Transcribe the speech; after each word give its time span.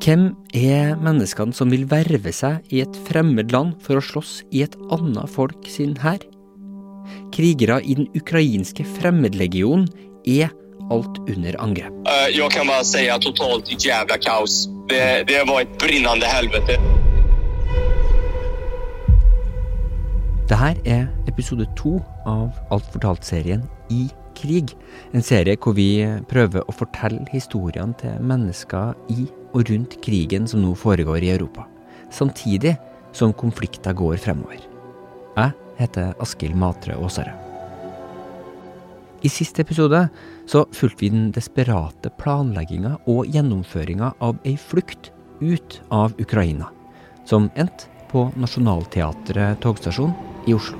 Hvem 0.00 0.30
er 0.56 0.94
menneskene 0.96 1.52
som 1.52 1.68
vil 1.68 1.82
verve 1.90 2.30
seg 2.32 2.64
i 2.72 2.78
et 2.80 2.94
fremmed 3.04 3.50
land 3.52 3.74
for 3.84 4.00
å 4.00 4.04
slåss 4.04 4.30
i 4.48 4.62
et 4.64 4.76
annet 4.96 5.28
folk 5.28 5.66
sin 5.68 5.92
hær? 6.00 6.22
Krigere 7.34 7.80
i 7.84 7.98
den 7.98 8.06
ukrainske 8.16 8.86
fremmedlegionen 8.96 9.90
er 10.24 10.48
alt 10.90 11.20
under 11.28 11.58
angrep. 11.60 11.92
Eh, 12.08 12.30
Jeg 12.32 12.48
kan 12.54 12.66
bare 12.70 12.86
si 12.88 13.04
totalt 13.20 13.68
jævla 13.76 14.16
kaos. 14.24 14.70
Det, 14.88 15.28
det 15.28 15.42
var 15.46 15.66
et 15.66 15.76
brennende 15.78 16.26
helvete. 16.32 16.78
Det 20.48 20.58
her 20.58 20.80
er 20.84 21.04
episode 21.28 21.66
to 21.76 22.00
av 22.26 22.56
Alt 22.72 22.88
fortalt-serien 22.90 23.68
I 23.92 24.08
krig. 24.34 24.72
En 25.14 25.22
serie 25.22 25.60
hvor 25.60 25.76
vi 25.76 26.00
prøver 26.32 26.64
å 26.64 26.72
fortelle 26.74 27.28
historiene 27.30 27.94
til 28.00 28.16
mennesker 28.24 28.96
i 29.12 29.28
og 29.54 29.70
rundt 29.70 29.98
krigen 30.04 30.48
som 30.48 30.62
nå 30.62 30.74
foregår 30.78 31.24
i 31.24 31.32
Europa. 31.34 31.66
Samtidig 32.10 32.76
som 33.12 33.32
konflikter 33.32 33.94
går 33.96 34.18
fremover. 34.22 34.60
Jeg 35.36 35.52
heter 35.78 36.14
Askild 36.22 36.58
Matre 36.58 36.96
Aasare. 36.98 37.34
I 39.22 39.28
siste 39.28 39.60
episode 39.62 40.06
så 40.48 40.64
fulgte 40.72 41.04
vi 41.04 41.10
den 41.12 41.30
desperate 41.34 42.12
planlegginga 42.20 42.94
og 43.10 43.28
gjennomføringa 43.28 44.14
av 44.24 44.38
ei 44.48 44.56
flukt 44.56 45.10
ut 45.40 45.80
av 45.92 46.14
Ukraina, 46.20 46.70
som 47.28 47.50
endte 47.54 47.90
på 48.10 48.26
Nationaltheatret 48.40 49.60
togstasjon 49.62 50.14
i 50.48 50.56
Oslo. 50.56 50.78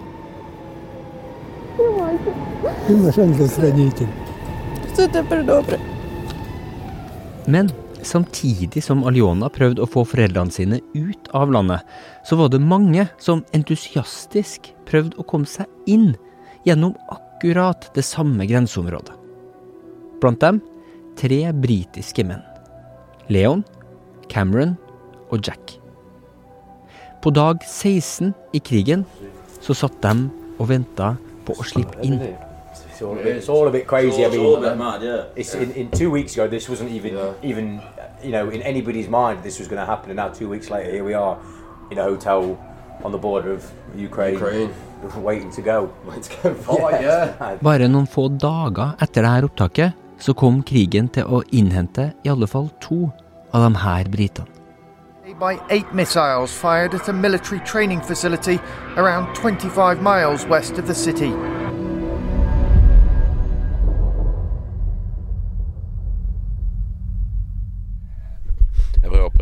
Men 7.46 7.70
samtidig 8.06 8.82
som 8.84 9.04
Aliona 9.08 9.48
prøvde 9.52 9.84
å 9.84 9.88
få 9.90 10.04
foreldrene 10.08 10.54
sine 10.54 10.80
ut 10.94 11.30
av 11.36 11.52
landet, 11.52 11.84
så 12.26 12.38
var 12.40 12.50
det 12.52 12.62
mange 12.62 13.06
som 13.22 13.44
entusiastisk 13.56 14.72
prøvde 14.88 15.18
å 15.20 15.26
komme 15.26 15.48
seg 15.50 15.68
inn 15.90 16.12
gjennom 16.66 16.96
akkurat 17.12 17.88
det 17.96 18.04
samme 18.06 18.46
grenseområdet. 18.48 19.16
Blant 20.20 20.42
dem 20.42 20.60
tre 21.20 21.42
britiske 21.56 22.24
menn. 22.26 22.42
Leon, 23.30 23.64
Cameron 24.28 24.76
og 25.30 25.46
Jack. 25.46 25.76
På 27.20 27.32
dag 27.34 27.60
16 27.66 28.32
i 28.56 28.60
krigen 28.64 29.04
så 29.60 29.76
satt 29.76 29.98
de 30.04 30.28
og 30.60 30.70
venta 30.70 31.14
på 31.46 31.56
å 31.56 31.66
slippe 31.66 32.00
inn. 32.04 32.20
It's 33.00 33.06
all 33.06 33.18
a 33.18 33.22
bit, 33.22 33.36
it's 33.36 33.48
all 33.48 33.66
a 33.66 33.70
bit 33.70 33.86
crazy. 33.86 34.24
I 34.24 34.26
It's 34.26 34.36
mean, 34.36 34.44
all 34.44 34.56
a 34.56 34.68
bit 34.68 34.76
mad, 34.76 35.02
yeah. 35.02 35.24
it's 35.34 35.54
in, 35.54 35.72
in 35.72 35.90
two 35.90 36.10
weeks 36.10 36.34
ago. 36.34 36.46
This 36.46 36.68
wasn't 36.68 36.90
even 36.90 37.16
even 37.42 37.80
you 38.22 38.30
know 38.30 38.50
in 38.50 38.60
anybody's 38.60 39.08
mind 39.08 39.42
this 39.42 39.58
was 39.58 39.68
going 39.68 39.80
to 39.80 39.86
happen, 39.86 40.10
and 40.10 40.16
now 40.18 40.28
two 40.28 40.50
weeks 40.50 40.68
later, 40.68 40.90
here 40.90 41.02
we 41.02 41.14
are 41.14 41.38
in 41.90 41.96
a 41.96 42.02
hotel 42.02 42.58
on 43.02 43.10
the 43.12 43.16
border 43.16 43.52
of 43.52 43.64
Ukraine, 43.96 44.34
Ukraine. 44.34 44.70
waiting 45.16 45.50
to 45.52 45.62
go. 45.62 45.90
It's 46.14 46.28
going 46.28 46.54
fight, 46.56 47.00
yeah. 47.08 47.56
Bare 47.62 47.88
noen 47.88 48.04
få 48.06 48.28
dager 48.28 48.92
etter 49.00 49.24
dette 49.24 49.48
opptaket 49.48 49.96
så 50.20 50.34
kom 50.34 50.60
krigen 50.62 51.08
til 51.08 51.24
å 51.24 51.40
innhente 51.56 52.10
i 52.22 52.28
alle 52.28 52.46
fall 52.46 52.68
to 52.84 53.06
av 53.54 53.64
de 53.64 53.78
her 53.78 54.04
britene. 54.12 54.46
by 55.40 55.58
eight 55.70 55.94
missiles 55.94 56.52
fired 56.52 56.92
at 56.94 57.08
a 57.08 57.12
military 57.14 57.60
training 57.60 58.00
facility 58.02 58.58
around 58.96 59.34
25 59.34 60.02
miles 60.02 60.44
west 60.44 60.76
of 60.76 60.86
the 60.86 60.94
city. 60.94 61.32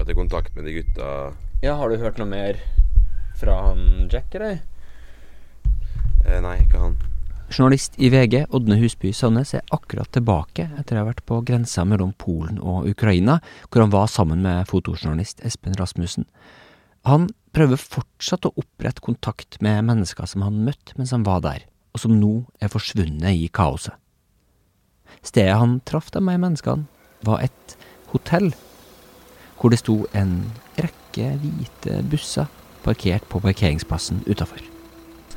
Jeg 0.08 0.14
i 0.14 0.22
kontakt 0.22 0.54
med 0.56 0.64
de 0.64 0.72
gutta. 0.72 1.06
Ja, 1.60 1.74
Har 1.76 1.90
du 1.90 1.98
hørt 2.00 2.16
noe 2.16 2.30
mer 2.30 2.56
fra 3.36 3.58
han 3.66 4.08
Jack, 4.08 4.32
eller? 4.38 4.62
Eh, 6.24 6.38
nei, 6.40 6.54
ikke 6.62 6.80
han. 6.80 6.94
Journalist 7.52 7.98
i 8.00 8.08
VG, 8.08 8.46
Ådne 8.48 8.78
Husby 8.80 9.10
Sandnes, 9.12 9.52
er 9.52 9.66
akkurat 9.68 10.08
tilbake 10.16 10.64
etter 10.80 10.96
å 10.96 11.02
ha 11.02 11.08
vært 11.10 11.20
på 11.28 11.42
grensa 11.44 11.84
mellom 11.84 12.14
Polen 12.16 12.56
og 12.56 12.88
Ukraina, 12.88 13.36
hvor 13.68 13.84
han 13.84 13.92
var 13.92 14.08
sammen 14.08 14.40
med 14.46 14.64
fotojournalist 14.70 15.44
Espen 15.44 15.76
Rasmussen. 15.76 16.24
Han 17.04 17.26
prøver 17.52 17.76
fortsatt 17.76 18.48
å 18.48 18.54
opprette 18.56 19.04
kontakt 19.04 19.60
med 19.60 19.84
mennesker 19.90 20.24
som 20.24 20.46
han 20.46 20.62
møtte 20.64 20.96
mens 20.96 21.12
han 21.12 21.26
var 21.28 21.44
der, 21.44 21.66
og 21.92 22.00
som 22.00 22.16
nå 22.16 22.32
er 22.64 22.72
forsvunnet 22.72 23.44
i 23.44 23.52
kaoset. 23.52 23.92
Stedet 25.20 25.60
han 25.60 25.82
traff 25.84 26.08
de 26.16 26.24
her 26.24 26.40
menneskene, 26.40 26.88
var 27.28 27.44
et 27.44 27.76
hotell, 28.14 28.54
hvor 29.58 29.74
det 29.74 29.80
sto 29.82 30.00
en 30.16 30.40
rekke 30.78 31.34
hvite 31.42 32.00
busser 32.10 32.48
parkert 32.84 33.26
på 33.30 33.40
parkeringsplassen 33.42 34.22
utafor. 34.28 34.62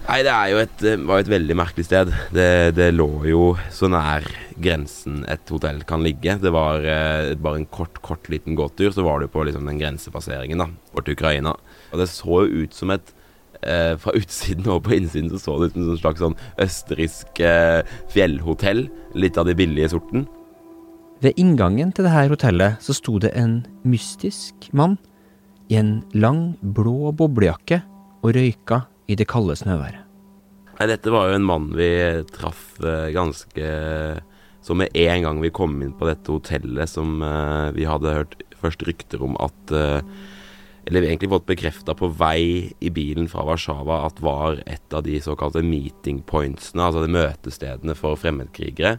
Nei, 0.02 0.24
det 0.26 0.34
jo 0.50 0.58
et, 0.58 0.84
eh, 0.84 0.98
var 0.98 1.20
jo 1.20 1.26
et 1.26 1.34
veldig 1.36 1.56
merkelig 1.58 1.86
sted. 1.86 2.09
Det, 2.34 2.74
det 2.74 2.90
lå 2.96 3.09
jo 3.30 3.44
så 3.74 3.90
nær 3.92 4.26
grensen 4.62 5.22
et 5.30 5.54
hotell 5.54 5.84
kan 5.88 6.02
ligge. 6.06 6.40
Det 6.42 6.52
var 6.54 6.82
eh, 6.82 7.34
bare 7.38 7.62
en 7.62 7.70
kort, 7.70 8.02
kort 8.02 8.30
liten 8.34 8.58
gåtur, 8.58 8.90
så 8.96 9.06
var 9.06 9.22
du 9.22 9.30
på 9.30 9.46
liksom 9.46 9.70
den 9.70 9.80
grensepasseringen 9.82 10.64
da, 10.64 10.72
bort 10.96 11.06
til 11.08 11.18
Ukraina. 11.18 11.53
Og 11.92 12.02
det 12.02 12.09
så 12.09 12.42
jo 12.48 12.66
ut 12.66 12.78
som 12.78 12.94
et 12.94 13.14
eh, 13.62 13.94
Fra 14.02 14.16
utsiden 14.22 14.70
og 14.74 14.84
på 14.88 14.98
innsiden 14.98 15.30
så 15.36 15.42
så 15.44 15.59
det 15.62 15.72
ut 15.72 15.78
som 15.78 15.94
et 15.94 16.03
slags 16.03 16.26
sånn 16.26 16.38
østerriksk 16.66 17.44
eh, 17.46 17.82
fjellhotell. 18.14 18.88
Litt 19.14 19.38
av 19.38 19.50
de 19.50 19.58
billige 19.58 19.94
sorten. 19.94 20.26
Ved 21.22 21.38
inngangen 21.38 21.92
til 21.94 22.08
dette 22.08 22.32
hotellet 22.32 22.82
så 22.82 22.96
sto 22.98 23.20
det 23.22 23.30
en 23.38 23.59
mystisk 23.86 24.72
mann 24.74 24.96
i 25.70 25.78
en 25.78 26.00
lang, 26.18 26.56
blå 26.62 27.12
boblejakke 27.14 27.84
og 28.26 28.34
røyka 28.34 28.82
i 29.06 29.18
det 29.20 29.28
kalde 29.30 29.54
snøværet. 29.59 30.02
Nei, 30.80 30.88
dette 30.90 31.14
var 31.14 31.30
jo 31.30 31.38
en 31.38 31.46
mann 31.46 31.68
vi 31.78 31.92
traff 32.34 32.80
eh, 32.82 33.12
ganske 33.14 33.66
Så 34.66 34.74
med 34.74 34.90
en 34.98 35.26
gang 35.28 35.42
vi 35.44 35.52
kom 35.54 35.76
inn 35.86 35.94
på 35.94 36.08
dette 36.09 36.34
hotellet 36.34 36.90
som 36.90 37.22
eh, 37.22 37.70
vi 37.76 37.86
hadde 37.86 38.16
hørt 38.16 38.34
først 38.58 38.82
rykter 38.90 39.22
om 39.22 39.38
at 39.38 39.76
eh, 39.78 40.02
Eller 40.90 41.06
egentlig 41.06 41.30
fått 41.30 41.46
bekrefta 41.52 41.94
på 41.94 42.09
vei 42.18 42.74
i 42.82 42.90
bilen 42.90 43.30
fra 43.30 43.46
Warszawa 43.46 44.00
at 44.08 44.24
var 44.26 44.64
et 44.66 44.98
av 44.98 45.06
de 45.06 45.22
såkalte 45.22 45.62
meeting 45.62 46.24
pointsene, 46.26 46.82
altså 46.82 47.06
de 47.06 47.14
møtestedene 47.14 47.94
for 47.94 48.18
fremmedkrigere 48.18 48.98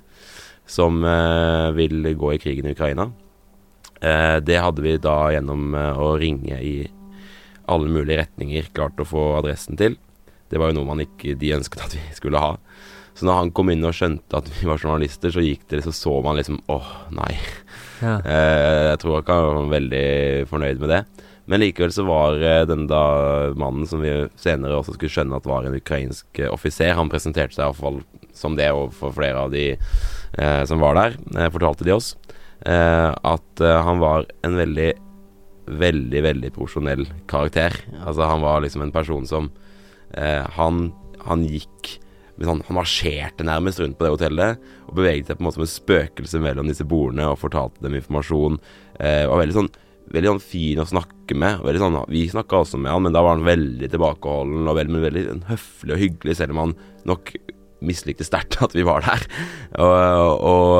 som 0.66 1.02
eh, 1.04 1.68
vil 1.76 2.14
gå 2.18 2.34
i 2.34 2.40
krigen 2.42 2.68
i 2.68 2.74
Ukraina. 2.76 3.10
Eh, 4.02 4.36
det 4.42 4.58
hadde 4.58 4.82
vi 4.82 4.96
da 4.98 5.30
gjennom 5.30 5.74
eh, 5.78 5.98
å 5.98 6.14
ringe 6.18 6.58
i 6.58 6.76
alle 7.70 7.90
mulige 7.90 8.24
retninger 8.24 8.72
klart 8.74 8.98
å 9.00 9.06
få 9.06 9.26
adressen 9.38 9.78
til. 9.78 9.94
Det 10.50 10.60
var 10.60 10.72
jo 10.72 10.80
noe 10.80 10.90
man 10.90 11.04
ikke 11.04 11.36
de 11.38 11.54
ønsket 11.56 11.84
at 11.86 11.94
vi 11.94 12.02
skulle 12.16 12.40
ha. 12.42 12.56
Så 13.14 13.28
når 13.28 13.38
han 13.38 13.52
kom 13.54 13.70
inn 13.70 13.84
og 13.86 13.94
skjønte 13.94 14.40
at 14.40 14.48
vi 14.56 14.66
var 14.66 14.80
journalister, 14.80 15.30
så 15.30 15.44
gikk 15.44 15.68
det, 15.70 15.84
så 15.84 15.92
så 15.94 16.16
man 16.24 16.38
liksom 16.40 16.58
åh, 16.72 16.88
nei. 17.14 17.30
Ja. 18.02 18.16
Eh, 18.18 18.88
jeg 18.90 19.02
tror 19.04 19.20
ikke 19.20 19.36
han 19.38 19.60
var 19.60 19.76
veldig 19.76 20.08
fornøyd 20.50 20.82
med 20.82 20.90
det. 20.96 21.04
Men 21.50 21.62
likevel 21.62 21.92
så 21.94 22.04
var 22.06 22.38
den 22.66 22.88
da 22.90 23.04
mannen 23.58 23.86
som 23.86 24.02
vi 24.02 24.10
senere 24.38 24.78
også 24.78 24.94
skulle 24.96 25.12
skjønne 25.12 25.38
at 25.38 25.46
var 25.46 25.66
en 25.66 25.74
ukrainsk 25.74 26.38
offiser, 26.48 26.94
han 26.94 27.10
presenterte 27.10 27.54
seg 27.56 27.66
iallfall 27.66 27.98
som 28.34 28.54
det 28.58 28.70
overfor 28.72 29.14
flere 29.14 29.42
av 29.42 29.50
de 29.54 29.72
som 30.66 30.80
var 30.80 30.96
der, 30.98 31.16
eh, 31.36 31.50
fortalte 31.52 31.84
de 31.84 31.96
oss. 31.96 32.14
Eh, 32.66 33.10
at 33.10 33.60
eh, 33.60 33.80
han 33.86 33.98
var 34.02 34.28
en 34.46 34.56
veldig 34.56 34.92
veldig, 35.66 36.22
veldig 36.22 36.52
profesjonell 36.54 37.06
karakter. 37.30 37.74
Altså, 38.02 38.26
han 38.26 38.42
var 38.42 38.62
liksom 38.64 38.82
en 38.86 38.94
person 38.94 39.26
som 39.28 39.50
eh, 40.14 40.42
han, 40.58 40.88
han 41.26 41.44
gikk 41.46 41.98
han, 42.42 42.62
han 42.66 42.74
marsjerte 42.74 43.44
nærmest 43.46 43.78
rundt 43.78 43.94
på 43.98 44.02
det 44.02 44.14
hotellet 44.16 44.62
og 44.88 44.96
beveget 44.98 45.28
seg 45.28 45.38
på 45.38 45.44
en 45.44 45.46
måte 45.46 45.60
som 45.60 45.66
et 45.66 45.70
spøkelse 45.70 46.40
mellom 46.42 46.66
disse 46.66 46.86
bordene 46.88 47.28
og 47.30 47.38
fortalte 47.38 47.84
dem 47.84 47.94
informasjon. 47.98 48.58
Eh, 48.98 49.24
var 49.30 49.42
veldig 49.44 49.58
sånn 49.60 49.74
Veldig 50.12 50.28
sånn 50.28 50.40
fin 50.44 50.80
å 50.82 50.84
snakke 50.84 51.32
med. 51.38 51.62
Sånn, 51.78 51.94
vi 52.10 52.26
snakka 52.28 52.58
også 52.58 52.76
med 52.76 52.90
han, 52.90 53.04
men 53.06 53.14
da 53.14 53.22
var 53.24 53.36
han 53.36 53.46
veldig 53.46 53.86
tilbakeholden 53.88 54.66
og 54.68 54.74
veldig, 54.76 54.98
veldig 55.06 55.22
sånn 55.28 55.44
høflig 55.46 55.94
og 55.94 56.00
hyggelig, 56.02 56.34
selv 56.36 56.52
om 56.52 56.58
han 56.60 56.74
nok 57.08 57.30
mislikte 57.84 58.26
sterkt 58.26 58.60
at 58.64 58.76
vi 58.76 58.84
var 58.86 59.04
der. 59.06 59.26
Og, 59.82 60.44
og, 60.46 60.72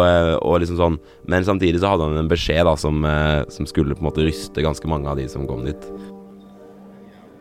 og 0.45 0.59
liksom 0.61 0.77
sånn 0.77 0.97
Men 1.31 1.47
samtidig 1.47 1.81
så 1.81 1.95
hadde 1.95 2.09
han 2.11 2.21
en 2.21 2.31
beskjed 2.31 2.67
da 2.69 2.75
som, 2.79 3.03
eh, 3.09 3.43
som 3.53 3.69
skulle 3.69 3.97
på 3.97 4.05
en 4.05 4.11
måte 4.11 4.25
ryste 4.27 4.65
ganske 4.65 4.91
mange 4.91 5.11
av 5.11 5.21
de 5.21 5.29
som 5.33 5.47
kom 5.49 5.65
dit. 5.67 5.89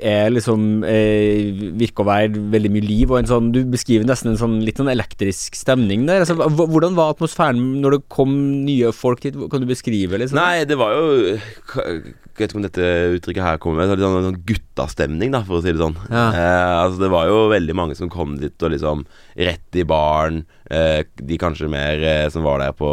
er 0.00 0.30
liksom 0.32 0.84
eh, 0.88 1.52
Virker 1.76 2.04
å 2.04 2.08
være 2.08 2.44
veldig 2.54 2.70
mye 2.72 2.86
liv, 2.86 3.12
og 3.12 3.20
en 3.20 3.28
sånn 3.28 3.50
Du 3.52 3.60
beskriver 3.68 4.08
nesten 4.08 4.32
en 4.32 4.40
sånn 4.40 4.56
litt 4.64 4.80
sånn 4.80 4.90
elektrisk 4.92 5.58
stemning 5.58 6.06
der. 6.08 6.24
Altså, 6.24 6.36
hvordan 6.56 6.96
var 6.96 7.12
atmosfæren 7.12 7.60
når 7.82 7.98
det 7.98 8.02
kom 8.12 8.32
nye 8.64 8.92
folk 8.96 9.26
hit? 9.28 9.36
Kan 9.52 9.64
du 9.64 9.68
beskrive 9.68 10.20
liksom? 10.22 10.40
Nei, 10.40 10.64
det 10.68 10.80
var 10.80 10.96
jo 10.96 11.06
Jeg 11.36 12.02
vet 12.38 12.48
ikke 12.48 12.60
om 12.60 12.66
dette 12.66 12.90
uttrykket 13.18 13.44
her 13.44 13.60
kommer 13.60 13.82
med. 13.84 13.92
Litt 13.92 14.06
sånn, 14.06 14.30
sånn 14.30 14.42
guttastemning, 14.48 15.36
da, 15.36 15.44
for 15.44 15.60
å 15.60 15.64
si 15.64 15.72
det 15.72 15.82
sånn. 15.82 15.96
Ja. 16.08 16.26
Eh, 16.32 16.74
altså 16.86 17.04
Det 17.04 17.12
var 17.12 17.28
jo 17.30 17.46
veldig 17.52 17.76
mange 17.76 17.98
som 17.98 18.12
kom 18.12 18.38
dit 18.40 18.64
og 18.64 18.72
liksom 18.72 19.04
rett 19.36 19.76
i 19.76 19.84
baren. 19.88 20.46
Eh, 20.70 21.04
de 21.22 21.36
kanskje 21.38 21.68
mer 21.70 22.00
eh, 22.02 22.28
som 22.32 22.42
var 22.46 22.58
der 22.62 22.72
på 22.74 22.88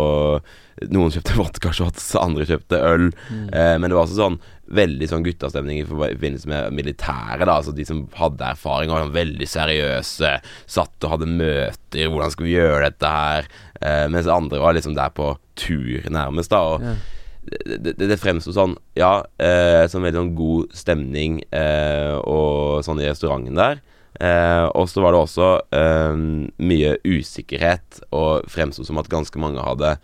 Noen 0.90 1.12
kjøpte 1.14 1.36
vodkashots, 1.40 2.12
andre 2.20 2.46
kjøpte 2.50 2.80
øl. 2.82 3.08
Eh, 3.54 3.76
men 3.80 3.88
det 3.90 3.96
var 3.98 4.04
også 4.08 4.18
sånn 4.18 4.40
veldig 4.74 5.06
sånn 5.10 5.24
guttastemning 5.26 5.82
i 5.82 5.86
forbi- 5.86 6.10
i 6.12 6.16
forbindelse 6.18 6.50
med 6.50 6.74
militæret. 6.74 7.46
da 7.46 7.58
Altså 7.60 7.74
De 7.78 7.86
som 7.86 8.04
hadde 8.18 8.48
erfaring, 8.56 8.90
var 8.90 9.04
sånn 9.06 9.14
veldig 9.16 9.48
seriøse. 9.48 10.32
Satt 10.66 11.06
og 11.06 11.14
hadde 11.14 11.30
møter. 11.30 12.10
Hvordan 12.10 12.34
skal 12.34 12.48
vi 12.48 12.56
gjøre 12.56 12.88
dette 12.90 13.12
her? 13.14 13.50
Eh, 13.82 14.08
mens 14.10 14.28
andre 14.28 14.60
var 14.64 14.74
liksom 14.78 14.96
der 14.98 15.14
på 15.14 15.34
tur, 15.56 16.10
nærmest. 16.10 16.50
da 16.50 16.62
Og 16.74 16.82
Ja. 16.82 16.96
det, 17.68 17.98
det, 18.00 18.08
det 18.10 18.20
fremsto 18.22 18.54
sånn, 18.56 18.78
ja, 18.98 19.22
eh, 19.38 19.86
som 19.92 20.02
veldig 20.02 20.20
sånn 20.22 20.36
god 20.36 20.74
stemning 20.74 21.42
eh, 21.52 22.16
og 22.24 22.82
sånn 22.88 23.02
i 23.04 23.10
restauranten 23.12 23.56
der. 23.60 23.82
Eh, 24.22 24.66
og 24.78 24.90
så 24.92 25.02
var 25.02 25.16
det 25.16 25.22
også 25.24 25.48
eh, 25.74 26.26
mye 26.62 26.98
usikkerhet, 27.06 28.04
og 28.14 28.50
fremsto 28.52 28.86
som 28.86 29.00
at 29.02 29.10
ganske 29.12 29.40
mange 29.42 29.64
hadde 29.64 29.96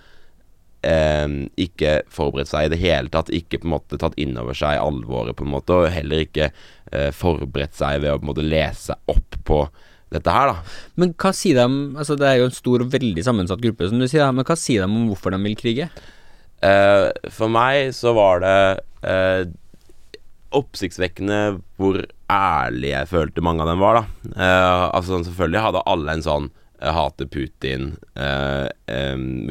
eh, 0.87 1.27
ikke 1.61 1.99
forberedt 2.13 2.51
seg 2.51 2.67
i 2.67 2.73
det 2.73 2.81
hele 2.81 3.13
tatt. 3.13 3.31
Ikke 3.35 3.61
på 3.61 3.69
en 3.69 3.75
måte 3.77 3.99
tatt 4.01 4.17
inn 4.21 4.37
over 4.39 4.57
seg 4.57 4.81
alvoret, 4.81 5.37
på 5.37 5.45
en 5.45 5.53
måte, 5.53 5.77
og 5.77 5.93
heller 5.93 6.25
ikke 6.25 6.49
eh, 6.49 7.11
forberedt 7.15 7.77
seg 7.77 8.01
ved 8.03 8.13
å 8.13 8.19
på 8.19 8.27
en 8.27 8.33
måte 8.33 8.47
lese 8.47 8.97
opp 9.11 9.39
på 9.45 9.63
dette 10.09 10.33
her, 10.33 10.49
da. 10.49 10.77
Men 10.97 11.11
hva 11.21 11.29
sier 11.37 11.59
de 11.59 11.65
Altså 11.93 12.15
Det 12.17 12.25
er 12.25 12.39
jo 12.39 12.47
en 12.47 12.55
stor 12.55 12.81
og 12.81 12.93
veldig 12.95 13.23
sammensatt 13.25 13.61
gruppe, 13.61 13.89
som 13.91 14.01
du 14.01 14.07
sier, 14.09 14.25
men 14.33 14.47
hva 14.47 14.57
sier 14.57 14.81
de 14.81 14.89
om 14.89 15.11
hvorfor 15.11 15.35
de 15.35 15.41
vil 15.43 15.57
krige? 15.59 15.89
Eh, 16.65 17.07
for 17.31 17.51
meg 17.51 17.93
så 17.95 18.11
var 18.17 18.41
det 18.43 18.55
eh, 19.07 19.43
oppsiktsvekkende 20.55 21.59
hvor 21.79 22.01
ærlig 22.29 22.93
jeg 22.93 23.09
følte 23.11 23.43
mange 23.45 23.65
av 23.65 23.71
dem 23.71 23.83
var, 23.83 23.99
da. 23.99 24.33
Eh, 24.33 24.85
altså 24.97 25.21
selvfølgelig 25.25 25.65
hadde 25.67 25.85
alle 25.89 26.15
en 26.15 26.25
sånn 26.25 26.49
jeg 26.79 26.95
hater 26.95 27.27
Putin, 27.27 27.89
eh, 28.15 28.69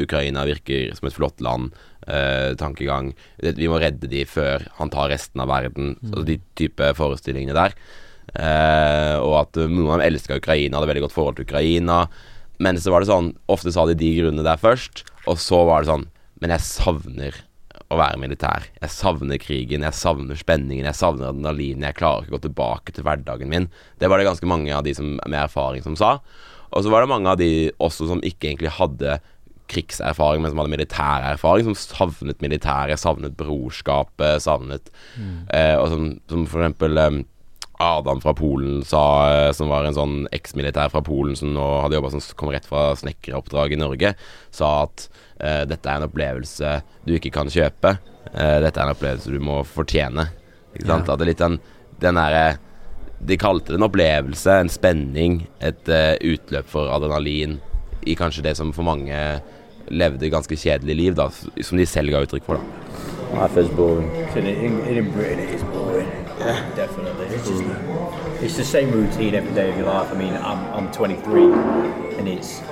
Ukraina 0.00 0.46
virker 0.48 0.94
som 0.96 1.08
et 1.08 1.16
flott 1.16 1.42
land, 1.44 1.74
eh, 2.06 2.54
tankegang. 2.56 3.12
Vi 3.36 3.68
må 3.68 3.80
redde 3.80 4.08
de 4.08 4.24
før 4.24 4.64
han 4.78 4.88
tar 4.88 5.10
resten 5.12 5.42
av 5.44 5.48
verden. 5.48 5.96
Altså 6.08 6.24
de 6.24 6.38
type 6.56 6.94
forestillingene 6.96 7.52
der. 7.52 7.76
Eh, 8.34 9.16
og 9.20 9.34
at 9.42 9.56
eh, 9.60 9.68
noen 9.68 9.90
av 9.92 10.00
dem 10.00 10.08
elska 10.08 10.36
Ukraina, 10.40 10.78
hadde 10.78 10.88
veldig 10.88 11.04
godt 11.06 11.16
forhold 11.16 11.36
til 11.36 11.48
Ukraina. 11.48 12.06
Men 12.58 12.80
så 12.80 12.90
var 12.90 13.00
det 13.00 13.10
sånn 13.12 13.36
Ofte 13.48 13.70
sa 13.72 13.84
de 13.86 13.94
de 13.94 14.10
grunnene 14.18 14.44
der 14.44 14.58
først, 14.60 15.04
og 15.30 15.38
så 15.38 15.62
var 15.68 15.84
det 15.84 15.92
sånn 15.92 16.08
Men 16.42 16.50
jeg 16.50 16.64
savner 16.64 17.36
å 17.88 17.96
være 17.96 18.20
militær. 18.20 18.66
Jeg 18.82 18.92
savner 18.92 19.40
krigen, 19.40 19.86
jeg 19.86 19.96
savner 19.96 20.36
spenningen, 20.36 20.88
jeg 20.90 20.98
savner 20.98 21.30
adrenalinet. 21.30 21.86
Jeg 21.88 21.98
klarer 22.00 22.26
ikke 22.26 22.34
å 22.34 22.36
gå 22.36 22.44
tilbake 22.48 22.94
til 22.94 23.06
hverdagen 23.06 23.48
min. 23.48 23.70
Det 24.00 24.10
var 24.10 24.20
det 24.20 24.28
ganske 24.28 24.50
mange 24.50 24.74
av 24.76 24.84
de 24.84 24.92
som, 24.96 25.16
med 25.24 25.40
erfaring 25.40 25.84
som 25.86 25.96
sa. 25.96 26.18
Og 26.68 26.84
så 26.84 26.92
var 26.92 27.04
det 27.04 27.12
mange 27.14 27.32
av 27.32 27.40
de 27.40 27.70
også 27.80 28.10
som 28.10 28.20
ikke 28.20 28.50
egentlig 28.50 28.74
hadde 28.76 29.16
krigserfaring, 29.72 30.42
men 30.42 30.52
som 30.52 30.60
hadde 30.62 30.72
militærerfaring, 30.72 31.68
som 31.68 31.76
savnet 31.80 32.44
militæret, 32.44 33.00
savnet 33.00 33.36
brorskapet, 33.40 34.44
savnet 34.44 34.92
eh, 35.52 35.76
Og 35.76 35.90
som, 35.92 36.06
som 36.28 36.46
for 36.48 36.64
eksempel 36.64 37.00
eh, 37.00 37.18
Adam 37.78 38.20
fra 38.20 38.34
Polen 38.34 38.84
sa, 38.84 39.30
eh, 39.30 39.52
som 39.52 39.68
var 39.70 39.86
en 39.86 39.94
sånn 39.94 40.14
eksmilitær 40.34 40.90
fra 40.90 41.02
Polen 41.06 41.36
som 41.38 41.52
nå 41.54 41.66
hadde 41.84 41.94
jobba 41.94 42.10
som 42.10 42.22
kom 42.38 42.50
rett 42.50 42.66
fra 42.66 42.90
snekkeroppdrag 42.98 43.76
i 43.76 43.78
Norge, 43.78 44.14
sa 44.50 44.70
at 44.82 45.04
eh, 45.38 45.62
dette 45.70 45.86
er 45.86 46.00
en 46.00 46.08
opplevelse 46.08 46.72
du 47.06 47.14
ikke 47.14 47.32
kan 47.36 47.50
kjøpe. 47.52 47.94
Eh, 48.32 48.56
dette 48.64 48.74
er 48.74 48.88
en 48.88 48.96
opplevelse 48.96 49.30
du 49.30 49.38
må 49.38 49.60
fortjene. 49.62 50.26
Ikke 50.74 50.88
sant? 50.88 51.06
Ja. 51.06 51.14
At 51.14 51.20
det 51.20 51.28
er 51.28 51.30
litt 51.30 51.44
den, 51.44 51.60
den 52.02 52.18
derre 52.18 52.48
De 53.18 53.34
kalte 53.34 53.72
det 53.72 53.78
en 53.80 53.86
opplevelse, 53.88 54.58
en 54.62 54.68
spenning, 54.70 55.40
et 55.58 55.88
uh, 55.90 56.14
utløp 56.22 56.68
for 56.70 56.86
adrenalin 56.94 57.56
i 58.06 58.14
kanskje 58.14 58.44
det 58.46 58.52
som 58.54 58.70
for 58.70 58.86
mange 58.86 59.16
levde 59.90 60.30
ganske 60.30 60.54
kjedelig 60.54 60.94
liv, 60.94 61.16
da, 61.18 61.26
som 61.34 61.80
de 61.80 61.86
selv 61.88 62.14
ga 62.14 62.22
uttrykk 62.22 62.46
for. 62.46 62.62
da 62.62 62.88
My 63.34 63.46
boring. 63.74 64.08
So 64.32 64.40
Britain 64.40 64.86
it 64.86 65.87
boring. 66.38 66.74
Definitely. 66.76 67.26
It's 67.26 67.48
just 67.48 67.64
it's 68.42 68.56
the 68.56 68.64
same 68.64 68.90
routine 68.92 69.34
every 69.34 69.54
day 69.54 69.70
of 69.70 69.76
your 69.76 69.86
life. 69.86 70.12
I 70.12 70.16
mean, 70.18 70.34
I'm, 70.34 70.60
I'm 70.76 70.92
23 70.92 71.52
and 72.18 72.28
it's 72.28 72.62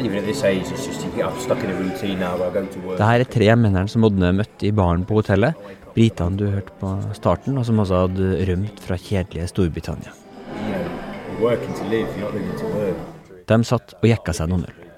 even 0.00 0.18
at 0.18 0.24
this 0.24 0.42
age, 0.44 0.70
it's 0.70 0.86
just 0.86 1.04
I'm 1.04 1.38
stuck 1.40 1.62
in 1.64 1.70
a 1.70 1.74
routine 1.74 2.18
now 2.18 2.36
where 2.36 2.50
I 2.50 2.54
go 2.54 2.66
to 2.66 2.78
work. 2.80 2.98
Det 2.98 3.06
her 3.06 3.20
er 3.20 3.30
tre 3.36 3.48
mennene 3.56 3.88
som 3.88 4.04
Odne 4.08 4.32
møtte 4.36 4.68
i 4.68 4.72
baren 4.72 5.04
på 5.08 5.20
hotellet. 5.20 5.58
Britene 5.94 6.40
du 6.40 6.46
hørte 6.48 6.72
på 6.80 6.92
starten, 7.16 7.58
og 7.58 7.66
som 7.68 7.80
også 7.82 8.06
hadde 8.06 8.46
rømt 8.48 8.80
fra 8.80 8.96
kjedelige 8.96 9.48
Storbritannia. 9.50 10.14
You 10.56 10.70
know, 10.70 10.86
you're 11.28 11.42
working 11.42 11.74
to 11.76 11.84
live, 11.92 12.08
you're 12.16 12.24
not 12.24 12.34
living 12.34 12.56
to 12.58 12.70
work. 12.76 12.96
De 13.48 13.60
satt 13.68 13.96
og 14.00 14.08
jekka 14.08 14.32
seg 14.36 14.48
noen 14.48 14.64
øl. 14.70 14.88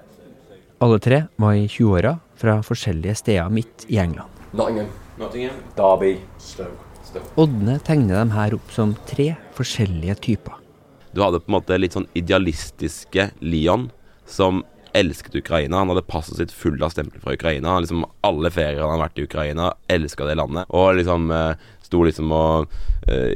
Alle 0.84 1.00
tre 1.02 1.24
var 1.40 1.56
i 1.56 1.66
20-åra 1.66 2.16
fra 2.38 2.58
forskjellige 2.62 3.14
steder 3.24 3.50
midt 3.50 3.86
i 3.88 3.98
England. 4.02 4.30
Nottingham. 4.52 4.90
Derby. 5.76 6.18
Ådne 7.40 7.78
tegner 7.86 8.20
dem 8.20 8.34
her 8.34 8.54
opp 8.56 8.70
som 8.74 8.94
tre 9.08 9.34
forskjellige 9.56 10.18
typer. 10.28 10.60
Du 11.14 11.22
hadde 11.22 11.40
på 11.42 11.50
en 11.50 11.58
måte 11.58 11.78
litt 11.78 11.94
sånn 11.94 12.08
idealistiske 12.18 13.30
Leon 13.44 13.90
som 14.26 14.64
elsket 14.94 15.34
Ukraina. 15.34 15.80
Han 15.82 15.90
hadde 15.90 16.04
passet 16.06 16.38
sitt 16.38 16.52
full 16.54 16.82
av 16.82 16.92
stempler 16.94 17.22
fra 17.22 17.34
Ukraina. 17.34 17.78
Liksom 17.82 18.04
Alle 18.26 18.50
ferier 18.54 18.82
han 18.82 18.94
hadde 18.94 19.06
vært 19.08 19.18
i 19.18 19.26
Ukraina, 19.26 19.72
elska 19.90 20.26
det 20.28 20.36
landet. 20.38 20.70
Og 20.70 20.94
liksom 21.00 21.30
eh, 21.34 21.64
sto 21.84 22.02
liksom 22.06 22.30
og 22.34 22.76
øh, 23.10 23.34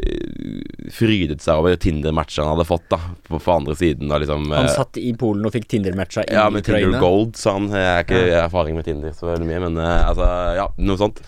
frydet 0.94 1.42
seg 1.42 1.60
over 1.60 1.76
Tinder-matcher 1.82 2.46
han 2.46 2.54
hadde 2.54 2.68
fått, 2.68 2.86
da. 2.94 3.00
På, 3.26 3.42
på 3.42 3.56
andre 3.56 3.74
siden 3.78 4.10
da 4.10 4.20
liksom 4.22 4.46
Han 4.54 4.70
eh, 4.70 4.74
satt 4.74 5.02
i 5.02 5.12
Polen 5.18 5.50
og 5.50 5.54
fikk 5.54 5.68
Tinder-matcha 5.74 6.24
i 6.24 6.30
Ukraina? 6.30 6.46
Ja, 6.46 6.54
med 6.54 6.66
Tinder 6.66 6.98
Gold, 7.02 7.36
sa 7.38 7.58
han. 7.58 7.70
Jeg 7.74 7.90
har 7.90 8.06
ikke 8.06 8.42
erfaring 8.44 8.78
med 8.78 8.88
Tinder 8.88 9.14
så 9.18 9.32
veldig 9.32 9.50
mye, 9.50 9.62
men 9.66 9.82
altså, 9.82 10.30
ja, 10.62 10.70
noe 10.78 11.00
sånt. 11.00 11.22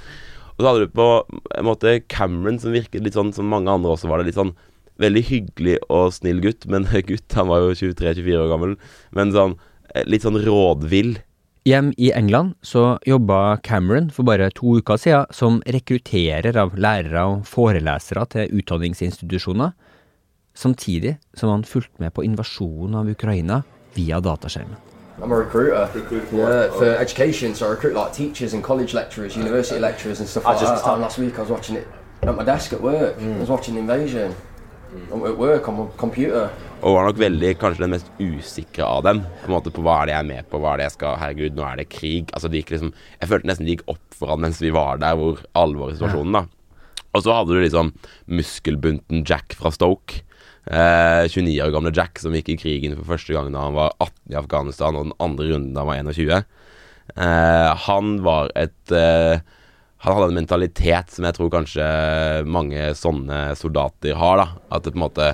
Og 0.60 0.64
så 0.66 0.74
hadde 0.74 0.84
du 0.84 0.92
på 0.92 1.08
en 1.56 1.64
måte 1.64 1.94
Cameron, 2.12 2.58
som 2.60 2.74
virket 2.76 3.00
litt 3.00 3.16
sånn 3.16 3.32
som 3.32 3.48
mange 3.48 3.72
andre 3.72 3.94
også 3.94 4.10
var 4.10 4.20
det. 4.20 4.26
Litt 4.28 4.36
sånn 4.36 4.52
veldig 5.00 5.22
hyggelig 5.24 5.78
og 5.88 6.10
snill 6.12 6.42
gutt, 6.44 6.66
men 6.68 6.84
gutt, 7.08 7.32
han 7.32 7.48
var 7.48 7.64
jo 7.64 7.72
23-24 7.72 8.42
år 8.42 8.50
gammel. 8.52 8.74
Men 9.16 9.32
sånn 9.32 9.56
eh, 9.94 10.04
litt 10.04 10.26
sånn 10.26 10.36
rådvill. 10.44 11.14
Hjem 11.64 11.94
i 11.96 12.10
England 12.12 12.58
så 12.60 12.98
jobba 13.08 13.56
Cameron 13.64 14.10
for 14.12 14.28
bare 14.28 14.50
to 14.52 14.76
uker 14.80 15.00
siden 15.00 15.32
som 15.32 15.62
rekrutterer 15.64 16.60
av 16.60 16.76
lærere 16.76 17.24
og 17.32 17.48
forelesere 17.48 18.28
til 18.36 18.60
utdanningsinstitusjoner, 18.60 19.72
samtidig 20.52 21.16
som 21.32 21.56
han 21.56 21.64
fulgte 21.64 22.04
med 22.04 22.12
på 22.12 22.28
invasjonen 22.28 23.00
av 23.00 23.12
Ukraina 23.16 23.62
via 23.96 24.20
dataskjermen. 24.20 24.89
I'm 25.22 25.32
a 25.32 25.36
recruiter. 25.36 25.88
Yeah, 26.32 26.70
for 26.70 26.86
education, 26.96 27.54
so 27.54 27.66
I 27.66 27.70
recruit 27.70 27.94
like 27.94 28.12
teachers 28.12 28.54
and 28.54 28.62
college 28.64 28.94
lecturers, 28.94 29.36
university 29.36 29.80
lecturers 29.80 30.20
and 30.20 30.28
stuff 30.28 30.46
I 30.46 30.52
like 30.52 30.60
just- 30.60 30.84
that. 30.84 30.84
Time 30.84 31.00
last 31.00 31.18
week, 31.18 31.36
I 31.38 31.40
was 31.42 31.50
watching 31.50 31.76
it 31.76 31.86
at 32.22 32.34
my 32.36 32.44
desk 32.44 32.72
at 32.72 32.80
work. 32.80 33.16
I 33.20 33.38
was 33.38 33.48
watching 33.48 33.76
Invasion. 33.76 34.34
Mm. 34.90 35.24
At 35.28 35.38
work 35.38 35.68
on 35.68 35.76
my 35.76 35.86
computer. 35.96 36.50
Og 36.82 36.94
var 36.96 37.04
nok 37.06 37.18
veldig 37.18 37.58
kanskje 37.60 37.82
den 37.84 37.90
mest 37.90 38.08
usikre 38.18 38.82
av 38.82 39.04
dem. 39.04 39.20
På 39.42 39.46
en 39.46 39.54
måte 39.54 39.70
på 39.70 39.84
hva 39.86 40.00
er 40.00 40.06
det 40.08 40.14
jeg 40.16 40.24
er 40.24 40.28
med 40.34 40.48
på, 40.50 40.58
hva 40.58 40.72
er 40.72 40.80
det 40.80 40.86
jeg 40.88 40.94
skal 40.96 41.18
Herregud, 41.20 41.54
nå 41.54 41.62
er 41.62 41.76
det 41.76 41.88
krig. 41.92 42.32
Altså 42.34 42.48
det 42.50 42.64
gikk 42.64 42.72
liksom 42.74 42.92
Jeg 43.20 43.28
følte 43.30 43.46
nesten 43.46 43.66
det 43.68 43.76
gikk 43.76 43.84
opp 43.92 44.16
for 44.18 44.32
han 44.32 44.40
mens 44.40 44.58
vi 44.60 44.72
var 44.74 44.98
der, 44.98 45.14
hvor 45.14 45.38
alvoret 45.54 45.94
i 45.94 46.00
situasjonen, 46.00 46.32
da. 46.32 46.42
Og 47.14 47.22
så 47.22 47.36
hadde 47.36 47.54
du 47.54 47.60
liksom 47.60 47.92
muskelbunten 48.26 49.22
Jack 49.28 49.54
fra 49.58 49.70
Stoke. 49.70 50.22
Eh, 50.66 51.24
29 51.28 51.56
år 51.64 51.72
gamle 51.72 51.92
Jack 51.96 52.20
som 52.20 52.34
gikk 52.36 52.52
i 52.52 52.58
krigen 52.60 52.96
for 52.98 53.14
første 53.14 53.32
gang 53.32 53.48
da 53.54 53.62
han 53.64 53.76
var 53.78 53.94
18 53.96 54.34
i 54.34 54.36
Afghanistan, 54.38 54.98
og 54.98 55.08
den 55.08 55.16
andre 55.22 55.48
runden 55.48 55.72
da 55.72 55.84
han 55.84 55.88
var 55.88 56.12
21. 56.12 56.44
Eh, 57.16 57.70
han 57.86 58.12
var 58.26 58.52
et 58.54 58.92
eh, 58.94 59.40
Han 60.00 60.14
hadde 60.16 60.30
en 60.30 60.38
mentalitet 60.38 61.10
som 61.12 61.26
jeg 61.26 61.36
tror 61.36 61.50
kanskje 61.52 61.86
mange 62.48 62.86
sånne 62.96 63.50
soldater 63.52 64.14
har. 64.16 64.40
da 64.40 64.46
At 64.72 64.84
det 64.84 64.94
på 64.94 64.96
en 64.96 65.02
måte 65.02 65.26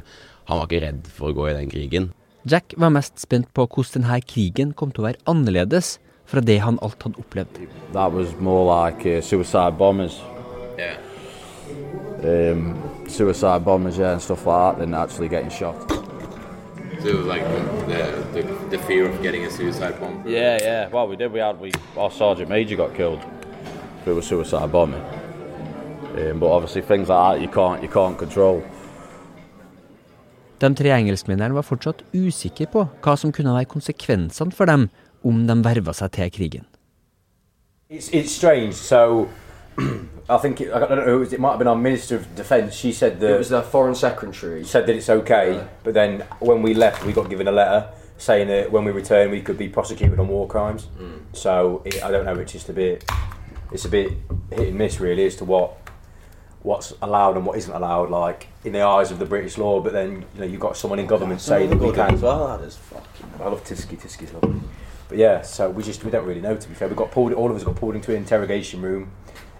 Han 0.49 0.59
var 0.59 0.66
ikke 0.66 0.80
redd 0.83 1.06
for 1.06 1.30
å 1.30 1.37
gå 1.37 1.47
i 1.50 1.54
den 1.54 1.71
krigen. 1.71 2.09
Jack 2.47 2.75
var 2.76 2.90
mest 2.90 3.18
spent 3.18 3.52
på 3.54 3.66
hvordan 3.66 4.02
denne 4.02 4.18
krigen 4.23 4.73
kom 4.75 4.90
til 4.90 5.04
å 5.04 5.09
være 5.09 5.23
annerledes 5.26 5.99
fra 6.26 6.42
det 6.42 6.59
han 6.62 6.78
alt 6.83 7.02
hadde 7.02 7.18
opplevd. 7.23 7.59
That 7.92 8.12
was 8.12 8.35
more 8.38 8.66
like 8.66 9.06
uh, 9.06 9.23
suicide 9.23 9.78
bombers. 9.78 10.18
Yeah. 10.78 10.99
Um, 12.23 12.75
suicide 13.08 13.64
bombers, 13.64 13.98
yeah, 13.98 14.12
and 14.12 14.22
stuff 14.22 14.46
like 14.46 14.76
that, 14.76 14.80
than 14.80 14.94
actually 14.94 15.28
getting 15.28 15.50
shot. 15.50 15.76
So 17.00 17.08
it 17.08 17.14
was 17.14 17.26
like 17.26 17.42
the, 17.86 18.26
the, 18.32 18.42
the 18.70 18.78
fear 18.78 19.08
of 19.08 19.22
getting 19.22 19.44
a 19.44 19.50
suicide 19.50 20.00
bomb. 20.00 20.22
Yeah, 20.26 20.58
yeah. 20.60 20.88
Well, 20.88 21.08
we 21.08 21.16
did. 21.16 21.32
We 21.32 21.40
had 21.40 21.60
we 21.60 21.72
our 21.96 22.10
sergeant 22.10 22.48
major 22.48 22.76
got 22.76 22.94
killed 22.94 23.25
through 24.02 24.18
a 24.18 24.22
suicide 24.22 24.72
bombing. 24.72 25.02
Um, 26.16 26.40
but 26.40 26.50
obviously, 26.50 26.82
things 26.82 27.08
like 27.08 27.38
that 27.38 27.42
you 27.42 27.48
can't 27.48 27.82
you 27.82 27.88
can't 27.88 28.18
control. 28.18 28.62
De 30.58 30.75
tre 30.75 30.88
engelskmennene 30.88 31.52
var 31.52 31.66
fortsatt 31.68 32.00
usikre 32.16 32.66
på 32.72 32.86
hva 33.04 33.16
som 33.20 33.32
kunne 33.32 33.52
være 33.52 33.68
konsekvensene 33.68 34.54
for 34.56 34.64
dem 34.64 34.88
om 35.26 35.42
de 35.46 35.56
verva 35.64 35.92
seg 35.92 36.14
til 36.16 36.30
krigen. 36.32 36.64
It's, 37.90 38.08
it's 38.08 38.32
strange. 38.32 38.72
So, 38.72 39.28
I 40.28 40.38
think 40.38 40.61
it, 40.61 40.73
I 40.73 40.80
don't 40.80 40.99
know 40.99 41.04
who 41.04 41.16
it 41.16 41.18
was. 41.21 41.33
It 41.33 41.40
might 41.40 41.50
have 41.50 41.59
been 41.59 41.68
our 41.68 41.76
Minister 41.76 42.16
of 42.16 42.35
Defence. 42.35 42.75
She 42.75 42.92
said 42.92 43.21
that 43.21 43.35
It 43.35 43.38
was 43.38 43.49
their 43.49 43.62
foreign 43.62 43.95
secretary. 43.95 44.64
said 44.64 44.87
that 44.87 44.97
it's 44.97 45.09
okay, 45.09 45.64
but 45.85 45.95
then 45.95 46.21
when 46.40 46.62
we 46.62 46.75
left, 46.75 47.04
we 47.04 47.12
got 47.12 47.30
given 47.30 47.47
a 47.47 47.52
letter 47.52 47.88
saying 48.18 48.49
that 48.49 48.73
when 48.73 48.85
we 48.85 48.90
return, 48.92 49.30
we 49.30 49.40
could 49.42 49.59
be 49.59 49.68
prosecuted 49.68 50.18
on 50.18 50.26
war 50.28 50.49
crimes. 50.49 50.85
Hmm. 50.99 51.18
So 51.33 51.83
it, 51.85 52.02
I 52.02 52.11
don't 52.11 52.25
know. 52.25 52.35
It's 52.35 52.52
just 52.52 52.68
a 52.68 52.73
bit. 52.73 53.04
It's 53.73 53.85
a 53.85 53.88
bit 53.88 54.12
hit 54.50 54.68
and 54.68 54.78
miss, 54.78 55.00
really, 55.00 55.26
as 55.26 55.37
to 55.37 55.45
what 55.45 55.76
what's 56.62 56.92
allowed 57.00 57.37
and 57.37 57.47
what 57.47 57.56
isn't 57.59 57.73
allowed, 57.73 58.11
like 58.11 58.49
in 58.64 58.73
the 58.73 58.83
eyes 58.83 59.12
of 59.12 59.21
the 59.21 59.25
British 59.26 59.56
law. 59.59 59.80
But 59.80 59.92
then 59.92 60.25
you 60.35 60.40
know 60.40 60.47
you've 60.47 60.61
got 60.61 60.76
someone 60.76 60.99
in 60.99 61.06
government 61.06 61.40
saying 61.40 61.71
that 61.71 61.78
we 61.78 61.92
can. 61.92 62.14
as 62.14 62.23
well. 62.23 62.59
That 62.59 62.64
is 62.66 62.76
fucking. 62.76 63.30
I 63.40 63.45
love 63.49 63.62
Tisky. 63.64 63.97
Tisky's 63.97 64.33
lovely. 64.33 64.61
But 65.09 65.18
yeah, 65.18 65.42
so 65.42 65.71
we 65.71 65.85
just 65.85 66.02
we 66.04 66.11
don't 66.11 66.26
really 66.26 66.40
know. 66.40 66.56
To 66.56 66.68
be 66.68 66.75
fair, 66.75 66.88
we 66.88 66.97
got 66.97 67.12
pulled. 67.12 67.33
All 67.33 67.49
of 67.50 67.56
us 67.56 67.62
got 67.62 67.76
pulled 67.76 67.95
into 67.95 68.11
an 68.11 68.16
interrogation 68.18 68.83
room 68.83 69.12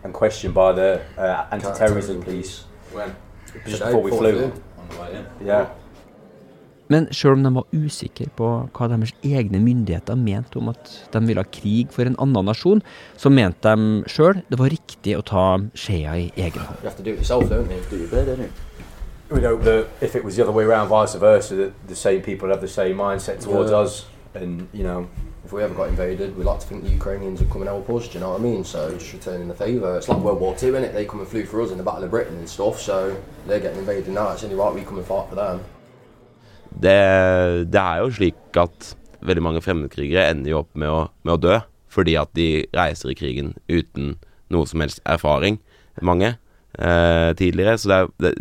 and 0.06 0.14
questioned 0.14 0.54
by 0.54 0.72
the 0.72 1.00
uh, 1.18 1.46
anti-terrorism 1.50 2.22
police 2.22 2.64
When? 2.94 3.14
just 3.66 3.82
before 3.84 4.02
we 4.02 4.10
flew. 4.10 4.52
Yeah. 5.44 5.66
Men 6.88 7.08
sjøl 7.10 7.32
om 7.34 7.42
de 7.42 7.50
var 7.56 7.64
usikre 7.75 8.28
på 8.38 8.48
hva 8.70 8.86
deres 8.92 9.10
egne 9.26 9.58
myndigheter 9.58 10.14
mente 10.14 10.60
om 10.60 10.68
at 10.70 10.92
de 11.10 11.22
ville 11.26 11.42
ha 11.42 11.48
krig 11.50 11.90
for 11.90 12.06
en 12.06 12.14
annen 12.22 12.46
nasjon, 12.46 12.82
så 13.18 13.32
mente 13.32 13.66
de 13.66 14.06
sjøl 14.06 14.38
det 14.46 14.60
var 14.60 14.70
riktig 14.70 15.16
å 15.18 15.25
ta 15.26 15.46
skjea 15.75 16.14
i 16.14 16.28
egen 16.46 16.62
hånd. 16.62 16.78
We 19.28 19.40
hope 19.42 19.64
that 19.64 19.88
if 20.00 20.14
it 20.14 20.22
was 20.22 20.36
the 20.36 20.42
other 20.42 20.52
way 20.52 20.62
around, 20.62 20.86
vice 20.88 21.16
versa, 21.18 21.56
that 21.56 21.72
the 21.88 21.96
same 21.96 22.20
people 22.22 22.48
have 22.48 22.60
the 22.60 22.68
same 22.68 22.94
mindset 22.94 23.40
towards 23.42 23.72
Yeah. 23.72 23.82
us, 23.82 24.06
and 24.34 24.68
you 24.72 24.84
know, 24.84 25.08
If 25.46 25.52
we 25.52 25.62
ever 25.62 25.74
got 25.74 25.88
invaded, 25.88 26.36
we 26.36 26.42
like 26.42 26.58
to 26.58 26.66
think 26.66 26.82
the 26.82 26.90
Ukrainians 26.90 27.38
would 27.38 27.50
come 27.50 27.62
and 27.62 27.68
help 27.68 27.88
us. 27.88 28.08
Do 28.08 28.14
you 28.14 28.20
know 28.20 28.30
what 28.30 28.40
I 28.40 28.42
mean? 28.42 28.64
So 28.64 28.90
just 28.98 29.12
returning 29.12 29.46
the 29.46 29.54
favour. 29.54 29.96
It's 29.96 30.08
like 30.08 30.18
World 30.18 30.40
War 30.40 30.56
Two, 30.56 30.72
innit? 30.72 30.92
They 30.92 31.04
come 31.04 31.20
and 31.20 31.28
flew 31.28 31.44
for 31.46 31.62
us 31.62 31.70
in 31.70 31.76
the 31.78 31.84
Battle 31.84 32.02
of 32.02 32.10
Britain 32.10 32.36
and 32.36 32.48
stuff. 32.48 32.80
So 32.80 33.16
they're 33.46 33.60
getting 33.60 33.78
invaded 33.78 34.08
now. 34.08 34.32
It's 34.32 34.42
only 34.42 34.56
right 34.56 34.74
we 34.74 34.82
come 34.82 34.98
and 34.98 35.06
fight 35.06 35.28
for 35.28 35.36
them. 35.36 35.60
Det, 36.82 37.70
det 37.70 37.80
er 37.80 38.00
jo 38.02 38.08
slik 38.10 38.58
at 38.58 38.88
veldig 39.22 39.44
mange 39.46 39.62
fremmedkrigere 39.62 40.24
ender 40.32 40.50
jo 40.50 40.64
opp 40.64 40.72
med 40.74 40.90
å, 40.90 41.04
med 41.22 41.36
å 41.36 41.42
dø 41.44 41.60
fordi 41.94 42.16
at 42.18 42.32
de 42.34 42.48
reiser 42.74 43.12
i 43.12 43.16
krigen 43.16 43.52
uten 43.70 44.16
noe 44.50 44.66
som 44.66 44.82
helst 44.82 44.98
erfaring, 45.06 45.60
mange, 46.02 46.32
eh, 46.74 47.30
tidligere. 47.38 47.76
Så 47.78 47.92
det 47.92 48.00
er, 48.00 48.10
det, 48.24 48.32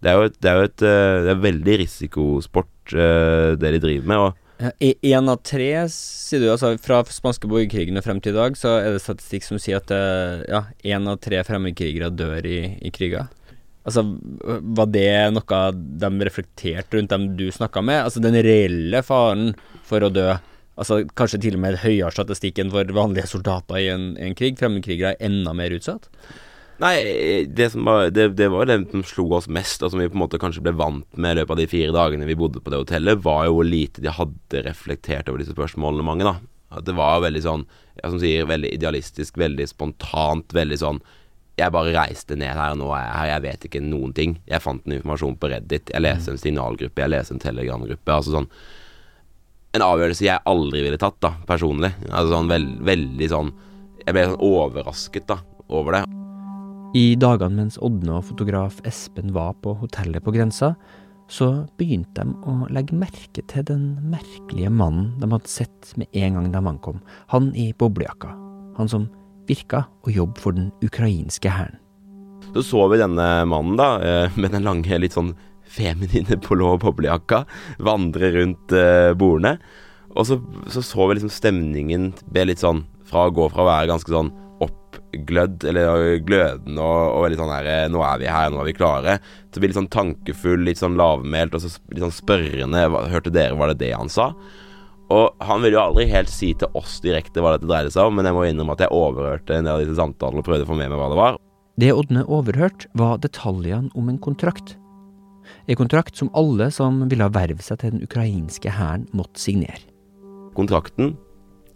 det 0.00 0.10
er 0.10 0.16
jo 0.16 0.30
et, 0.30 0.40
det 0.40 0.50
er 0.50 0.56
jo 0.56 0.70
et 0.70 0.86
eh, 0.88 1.18
det 1.28 1.34
er 1.34 1.44
veldig 1.44 1.76
risikosport, 1.84 2.96
eh, 2.96 3.50
det 3.60 3.74
de 3.76 3.82
driver 3.84 4.08
med. 4.14 4.24
Og 4.24 4.43
Én 4.80 5.28
av 5.28 5.40
tre, 5.42 5.70
sier 5.90 6.42
du, 6.44 6.46
altså 6.52 6.76
fra 6.78 7.00
spanske 7.10 7.48
borgerkrigen 7.50 7.98
og 7.98 8.04
frem 8.06 8.20
til 8.22 8.34
i 8.34 8.36
dag, 8.36 8.58
så 8.58 8.76
er 8.78 8.94
det 8.94 9.02
statistikk 9.02 9.46
som 9.48 9.58
sier 9.58 9.80
at 9.80 9.90
eh, 9.90 10.44
ja, 10.46 10.60
av 11.00 11.18
tre 11.24 11.40
fremmedkrigere 11.46 12.12
dør 12.14 12.46
i, 12.46 12.60
i 12.78 12.92
kriger. 12.94 13.26
Altså, 13.84 14.04
var 14.78 14.88
det 14.94 15.34
noe 15.34 15.60
de 15.74 16.10
reflekterte 16.24 16.96
rundt 16.96 17.12
dem 17.12 17.26
du 17.36 17.48
snakka 17.52 17.82
med? 17.84 18.06
Altså 18.06 18.22
den 18.24 18.38
reelle 18.46 19.02
faren 19.04 19.52
for 19.84 20.06
å 20.06 20.12
dø? 20.12 20.30
Altså 20.80 21.02
kanskje 21.18 21.42
til 21.44 21.58
og 21.58 21.64
med 21.66 21.82
høyere 21.82 22.14
statistikk 22.14 22.62
enn 22.62 22.72
for 22.72 22.88
vanlige 22.96 23.28
soldater 23.30 23.82
i 23.82 23.90
en, 23.92 24.14
en 24.16 24.38
krig? 24.38 24.56
Fremmedkrigere 24.58 25.12
er 25.14 25.28
enda 25.28 25.52
mer 25.54 25.74
utsatt? 25.76 26.08
Nei, 26.82 27.44
det, 27.46 27.68
var, 27.74 28.08
det, 28.10 28.28
det 28.34 28.48
var 28.50 28.66
det 28.66 28.80
som 28.90 29.04
slo 29.06 29.28
oss 29.36 29.46
mest, 29.46 29.82
og 29.86 29.92
som 29.92 30.00
vi 30.02 30.08
på 30.10 30.16
en 30.16 30.24
måte 30.24 30.40
kanskje 30.42 30.62
ble 30.64 30.72
vant 30.74 31.06
med 31.14 31.36
i 31.36 31.38
løpet 31.38 31.54
av 31.54 31.60
de 31.60 31.68
fire 31.70 31.94
dagene 31.94 32.26
vi 32.26 32.34
bodde 32.38 32.62
på 32.64 32.72
det 32.72 32.80
hotellet, 32.80 33.20
var 33.22 33.44
jo 33.46 33.60
hvor 33.60 33.68
lite 33.68 34.02
de 34.02 34.10
hadde 34.10 34.62
reflektert 34.66 35.30
over 35.30 35.42
disse 35.42 35.54
spørsmålene, 35.54 36.06
mange, 36.06 36.26
da. 36.26 36.34
At 36.74 36.86
det 36.88 36.96
var 36.98 37.22
veldig 37.22 37.42
sånn, 37.44 37.62
ja, 38.00 38.08
som 38.08 38.18
sier, 38.18 38.48
veldig 38.50 38.72
idealistisk, 38.74 39.38
veldig 39.38 39.68
spontant, 39.70 40.56
veldig 40.56 40.80
sånn 40.80 40.98
Jeg 41.54 41.70
bare 41.70 41.92
reiste 41.94 42.34
ned 42.34 42.50
her, 42.58 42.72
og 42.74 42.80
nå 42.80 42.88
er 42.96 43.04
jeg 43.04 43.14
her, 43.14 43.28
jeg 43.30 43.42
vet 43.44 43.66
ikke 43.68 43.82
noen 43.84 44.14
ting. 44.16 44.32
Jeg 44.50 44.58
fant 44.64 44.82
en 44.82 44.96
informasjon 44.96 45.36
på 45.38 45.52
Reddit, 45.52 45.92
jeg 45.94 46.02
leste 46.02 46.34
en 46.34 46.40
signalgruppe, 46.42 47.04
jeg 47.04 47.12
leste 47.14 47.36
en 47.36 47.44
telegramgruppe. 47.44 48.16
Altså 48.16 48.34
sånn 48.34 48.50
En 49.74 49.86
avgjørelse 49.86 50.26
jeg 50.26 50.42
aldri 50.50 50.82
ville 50.82 50.98
tatt, 50.98 51.20
da, 51.22 51.36
personlig. 51.46 51.94
Altså 52.10 52.34
sånn 52.34 52.50
veld, 52.50 52.74
veldig 52.90 53.30
sånn 53.30 53.54
Jeg 54.02 54.18
ble 54.18 54.28
sånn 54.32 54.44
overrasket, 54.50 55.30
da, 55.30 55.38
over 55.70 56.00
det. 56.00 56.23
I 56.94 57.16
dagene 57.18 57.58
mens 57.58 57.74
Ådne 57.82 58.20
og 58.20 58.28
fotograf 58.28 58.76
Espen 58.86 59.32
var 59.34 59.56
på 59.64 59.72
hotellet 59.80 60.22
på 60.22 60.30
grensa, 60.36 60.76
så 61.26 61.64
begynte 61.80 62.22
de 62.22 62.36
å 62.46 62.68
legge 62.70 62.94
merke 62.94 63.42
til 63.50 63.64
den 63.66 63.96
merkelige 64.12 64.70
mannen 64.70 65.08
de 65.18 65.26
hadde 65.32 65.50
sett 65.50 65.90
med 65.98 66.06
en 66.14 66.38
gang 66.38 66.52
de 66.52 66.60
ankom. 66.70 67.00
Han 67.32 67.48
i 67.58 67.72
boblejakka. 67.80 68.30
Han 68.78 68.90
som 68.92 69.08
virka 69.48 69.88
å 70.06 70.14
jobbe 70.14 70.38
for 70.38 70.54
den 70.54 70.70
ukrainske 70.86 71.50
hæren. 71.50 71.80
Så 72.54 72.62
så 72.68 72.86
vi 72.92 73.00
denne 73.02 73.26
mannen 73.50 73.74
da, 73.80 73.88
eh, 73.98 74.38
med 74.38 74.54
den 74.54 74.62
lange, 74.62 75.00
litt 75.00 75.18
sånn 75.18 75.34
feminine 75.66 76.38
blå 76.46 76.76
boblejakka, 76.78 77.42
vandre 77.82 78.30
rundt 78.38 78.70
eh, 78.70 79.10
bordene. 79.18 79.56
Og 80.14 80.30
så, 80.30 80.38
så 80.70 80.78
så 80.78 81.08
vi 81.08 81.18
liksom 81.18 81.34
stemningen 81.34 82.12
ble 82.30 82.52
litt 82.52 82.62
sånn 82.62 82.84
Fra 83.04 83.26
å 83.26 83.32
gå 83.34 83.50
fra 83.50 83.64
å 83.64 83.66
være 83.66 83.90
ganske 83.90 84.08
sånn 84.08 84.30
oppglødd, 84.94 85.64
eller 85.70 86.18
glødende 86.24 86.82
og, 86.82 87.18
og 87.18 87.28
litt 87.30 87.40
sånn 87.40 87.52
her 87.52 87.70
eh, 87.70 87.86
Nå 87.92 88.02
er 88.06 88.20
vi 88.22 88.28
her, 88.30 88.50
nå 88.52 88.60
er 88.62 88.68
vi 88.68 88.76
klare. 88.76 89.16
Så 89.50 89.58
blir 89.58 89.66
bli 89.66 89.72
litt 89.72 89.80
sånn 89.80 89.90
tankefull, 89.92 90.64
litt 90.66 90.80
sånn 90.80 90.98
lavmælt 90.98 91.56
og 91.56 91.64
så 91.64 91.72
litt 91.92 92.04
sånn 92.04 92.14
spørrende. 92.14 92.84
Hørte 93.12 93.32
dere, 93.34 93.58
var 93.58 93.72
det 93.72 93.80
det 93.84 93.94
han 93.94 94.12
sa? 94.12 94.32
Og 95.12 95.44
han 95.44 95.60
ville 95.60 95.76
jo 95.76 95.82
aldri 95.82 96.06
helt 96.08 96.32
si 96.32 96.52
til 96.58 96.70
oss 96.78 96.96
direkte 97.04 97.42
hva 97.44 97.54
dette 97.54 97.68
dreide 97.68 97.92
seg 97.92 98.08
om, 98.08 98.16
men 98.16 98.26
jeg 98.28 98.36
må 98.36 98.46
innrømme 98.48 98.76
at 98.76 98.86
jeg 98.86 98.94
overhørte 98.96 99.58
en 99.58 99.66
del 99.66 99.76
av 99.76 99.82
disse 99.82 99.98
samtalene 99.98 100.40
og 100.40 100.46
prøvde 100.46 100.64
å 100.64 100.70
få 100.70 100.78
med 100.78 100.88
meg 100.90 101.00
hva 101.00 101.10
det 101.12 101.20
var. 101.20 101.42
Det 101.80 101.90
Ådne 101.92 102.22
overhørte, 102.30 102.88
var 102.94 103.20
detaljene 103.22 103.90
om 103.98 104.08
en 104.08 104.20
kontrakt. 104.22 104.76
En 105.68 105.76
kontrakt 105.76 106.16
som 106.16 106.30
alle 106.38 106.70
som 106.72 107.02
ville 107.10 107.28
verve 107.34 107.62
seg 107.64 107.82
til 107.82 107.96
den 107.96 108.06
ukrainske 108.06 108.72
hæren, 108.78 109.08
måtte 109.12 109.42
signere. 109.42 109.82
kontrakten, 110.54 111.16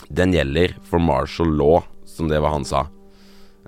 den 0.09 0.33
gjelder 0.33 0.77
for 0.87 1.03
martial 1.03 1.51
law, 1.51 1.83
som 2.07 2.29
det 2.31 2.39
var 2.41 2.55
han 2.55 2.65
sa. 2.65 2.87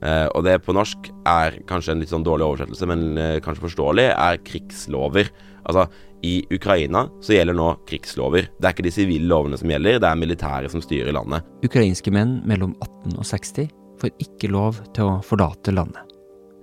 Eh, 0.01 0.27
og 0.33 0.45
det 0.47 0.61
på 0.65 0.75
norsk 0.77 1.11
er 1.29 1.59
kanskje 1.69 1.95
en 1.95 2.05
litt 2.05 2.13
sånn 2.13 2.25
dårlig 2.27 2.47
oversettelse, 2.47 2.89
men 2.89 3.19
eh, 3.21 3.39
kanskje 3.45 3.67
forståelig, 3.69 4.07
er 4.15 4.41
krigslover. 4.47 5.33
Altså, 5.69 5.87
i 6.25 6.41
Ukraina 6.53 7.07
så 7.25 7.35
gjelder 7.37 7.57
nå 7.57 7.73
krigslover. 7.89 8.49
Det 8.59 8.69
er 8.69 8.77
ikke 8.77 8.87
de 8.89 8.95
sivile 8.95 9.29
lovene 9.31 9.59
som 9.61 9.71
gjelder, 9.73 10.01
det 10.03 10.09
er 10.09 10.21
militæret 10.21 10.73
som 10.73 10.85
styrer 10.85 11.17
landet. 11.17 11.47
Ukrainske 11.65 12.13
menn 12.13 12.39
mellom 12.49 12.75
18 12.81 13.17
og 13.17 13.29
60 13.29 13.71
får 14.01 14.25
ikke 14.25 14.53
lov 14.53 14.81
til 14.97 15.09
å 15.09 15.19
forlate 15.25 15.75
landet. 15.77 16.07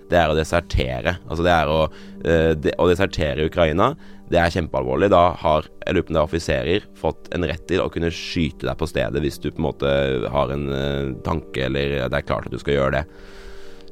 Det 0.07 0.17
er 0.17 0.31
å 0.31 0.37
desertere. 0.37 1.17
Altså 1.27 1.43
det 1.43 1.53
er 1.53 1.71
å, 1.71 1.79
eh, 2.23 2.51
de, 2.55 2.73
å 2.79 2.87
desertere 2.89 3.43
i 3.43 3.49
Ukraina, 3.49 3.91
det 4.31 4.39
er 4.41 4.53
kjempealvorlig. 4.53 5.09
Da 5.13 5.23
har 5.39 5.67
jeg 5.85 5.95
lurer 5.95 6.05
på 6.05 6.11
om 6.11 6.17
det 6.17 6.21
er 6.21 6.29
offiserer 6.29 6.87
fått 6.99 7.29
en 7.35 7.47
rett 7.47 7.63
til 7.69 7.83
å 7.83 7.91
kunne 7.93 8.11
skyte 8.13 8.67
deg 8.67 8.79
på 8.79 8.89
stedet 8.89 9.23
hvis 9.23 9.39
du 9.43 9.49
på 9.49 9.61
en 9.61 9.67
måte 9.69 9.93
har 10.33 10.51
en 10.53 10.67
eh, 10.73 11.13
tanke 11.27 11.67
eller 11.69 11.95
det 12.11 12.19
er 12.19 12.27
klart 12.27 12.49
at 12.49 12.55
du 12.55 12.59
skal 12.61 12.77
gjøre 12.77 12.99
det. 12.99 13.05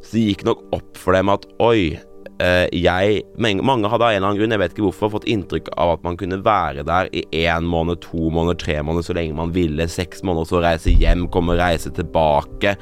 Så 0.01 0.17
det 0.17 0.25
gikk 0.27 0.45
nok 0.45 0.67
opp 0.75 0.99
for 1.01 1.17
dem 1.17 1.31
at 1.33 1.47
oi, 1.63 1.95
eh, 2.43 2.67
jeg 2.75 3.23
mange, 3.41 3.89
hadde 3.89 4.05
av 4.05 4.11
en 4.11 4.19
eller 4.19 4.27
annen 4.27 4.41
grunn, 4.41 4.55
jeg 4.55 4.61
vet 4.61 4.75
ikke 4.75 4.87
hvorfor, 4.89 5.13
fått 5.15 5.29
inntrykk 5.31 5.71
av 5.81 5.95
at 5.95 6.05
man 6.05 6.19
kunne 6.19 6.41
være 6.45 6.85
der 6.87 7.09
i 7.15 7.25
én 7.45 7.67
måned, 7.69 8.03
to 8.05 8.29
måneder, 8.29 8.59
tre 8.61 8.79
måneder, 8.83 9.07
så 9.07 9.17
lenge 9.17 9.37
man 9.37 9.53
ville. 9.55 9.87
Seks 9.89 10.23
måneder, 10.27 10.49
så 10.51 10.63
reise 10.65 10.93
hjem, 10.93 11.29
komme, 11.33 11.55
og 11.55 11.63
reise 11.63 11.93
tilbake. 11.95 12.75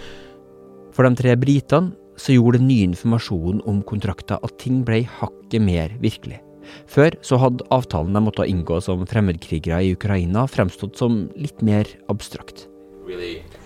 For 0.93 1.07
de 1.07 1.22
tre 1.22 1.38
britene 1.39 1.93
så 2.19 2.36
gjorde 2.36 2.60
den 2.60 2.69
nye 2.69 2.89
informasjonen 2.91 3.63
om 3.69 3.81
kontrakta 3.88 4.38
at 4.45 4.57
ting 4.62 4.83
ble 4.86 5.01
hakket 5.19 5.63
mer 5.63 5.95
virkelig. 6.03 6.41
Før 6.88 7.15
så 7.22 7.38
hadde 7.41 7.65
avtalen 7.72 8.13
de 8.13 8.22
måtte 8.22 8.46
inngå 8.48 8.82
som 8.82 9.05
fremmedkrigere 9.08 9.82
i 9.84 9.93
Ukraina 9.96 10.46
fremstått 10.48 10.98
som 10.98 11.29
litt 11.36 11.62
mer 11.62 11.86
abstrakt. 12.10 12.67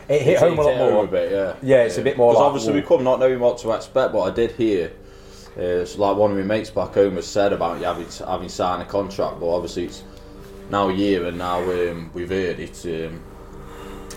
it 0.10 0.22
hit 0.22 0.40
home 0.40 0.58
a 0.60 0.64
lot 0.64 0.72
Hit 0.72 0.78
home 0.80 0.94
more. 0.94 1.04
a 1.04 1.08
bit, 1.08 1.32
yeah. 1.32 1.54
Yeah, 1.62 1.86
it's 1.86 1.98
a 1.98 2.02
bit 2.02 2.18
more 2.18 2.32
Because 2.32 2.42
like- 2.42 2.48
obviously 2.48 2.74
we 2.74 2.82
come 2.82 3.04
not 3.04 3.20
knowing 3.20 3.40
what 3.40 3.58
to 3.60 3.72
expect, 3.74 4.14
but 4.14 4.22
I 4.22 4.32
did 4.32 4.52
hear. 4.52 4.92
Uh, 5.58 5.82
it's 5.84 5.98
like 5.98 6.16
one 6.16 6.32
of 6.32 6.38
my 6.38 6.44
mates 6.44 6.70
back 6.70 6.94
home 6.96 7.16
has 7.16 7.26
said 7.26 7.52
about 7.52 7.82
having, 7.82 8.06
having 8.26 8.48
signed 8.50 8.82
a 8.82 8.86
contract, 8.86 9.40
but 9.40 9.48
obviously 9.50 9.86
it's 9.86 10.04
now 10.70 10.88
a 10.90 10.94
year 10.94 11.26
and 11.28 11.38
now 11.38 11.60
um, 11.62 12.10
we've 12.14 12.30
heard 12.30 12.60
it. 12.60 12.86
Um, 12.86 13.22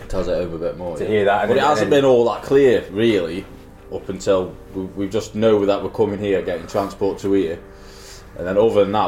tells 0.08 0.26
it 0.28 0.32
over 0.32 0.56
a 0.56 0.58
bit 0.58 0.76
more. 0.76 0.96
To 0.96 1.04
yeah. 1.04 1.08
hear 1.10 1.24
that 1.24 1.48
but 1.48 1.56
it 1.56 1.60
then- 1.60 1.68
hasn't 1.68 1.90
been 1.90 2.04
all 2.04 2.24
that 2.32 2.42
clear 2.42 2.84
really 2.90 3.44
up 3.92 4.08
until 4.08 4.54
we, 4.74 4.82
we 4.96 5.08
just 5.08 5.34
know 5.34 5.64
that 5.66 5.82
we're 5.82 5.90
coming 5.90 6.18
here, 6.18 6.42
getting 6.42 6.66
transport 6.66 7.18
to 7.18 7.32
here. 7.32 7.58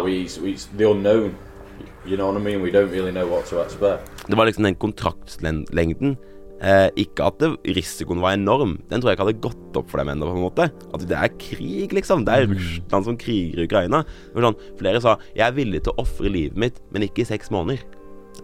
We, 0.05 0.29
we 0.43 0.57
the 0.76 0.91
unknown. 0.91 1.35
You 2.05 2.17
know 2.17 2.26
what 2.26 2.37
I 2.37 2.45
mean? 2.45 2.62
We 2.62 2.71
don't 2.71 2.91
really 2.91 3.12
know 3.12 3.26
what 3.26 3.47
to 3.47 3.62
expect. 3.62 4.11
Det 4.26 4.37
var 4.37 4.47
liksom 4.47 4.64
den 4.64 4.75
kontraktslengden. 4.75 6.17
Eh, 6.62 6.88
ikke 6.97 7.26
at 7.26 7.41
det, 7.43 7.50
risikoen 7.75 8.21
var 8.23 8.37
enorm. 8.37 8.76
Den 8.91 9.02
tror 9.02 9.11
jeg 9.11 9.19
ikke 9.19 9.26
hadde 9.26 9.43
gått 9.43 9.79
opp 9.79 9.88
for 9.91 9.99
dem 9.99 10.12
ennå. 10.12 10.29
på 10.31 10.37
en 10.37 10.45
måte 10.45 10.69
At 10.95 11.07
det 11.09 11.19
er 11.19 11.33
krig, 11.38 11.93
liksom. 11.93 12.25
Det 12.25 12.35
er 12.35 12.47
Russland 12.47 13.05
som 13.09 13.19
kriger 13.19 13.64
Ukraina. 13.64 14.05
Sånn, 14.35 14.59
flere 14.79 15.00
sa 15.00 15.19
'jeg 15.35 15.47
er 15.47 15.52
villig 15.52 15.83
til 15.83 15.93
å 15.93 16.02
ofre 16.02 16.31
livet 16.31 16.57
mitt, 16.57 16.81
men 16.93 17.02
ikke 17.02 17.23
i 17.23 17.25
seks 17.25 17.50
måneder'. 17.50 17.83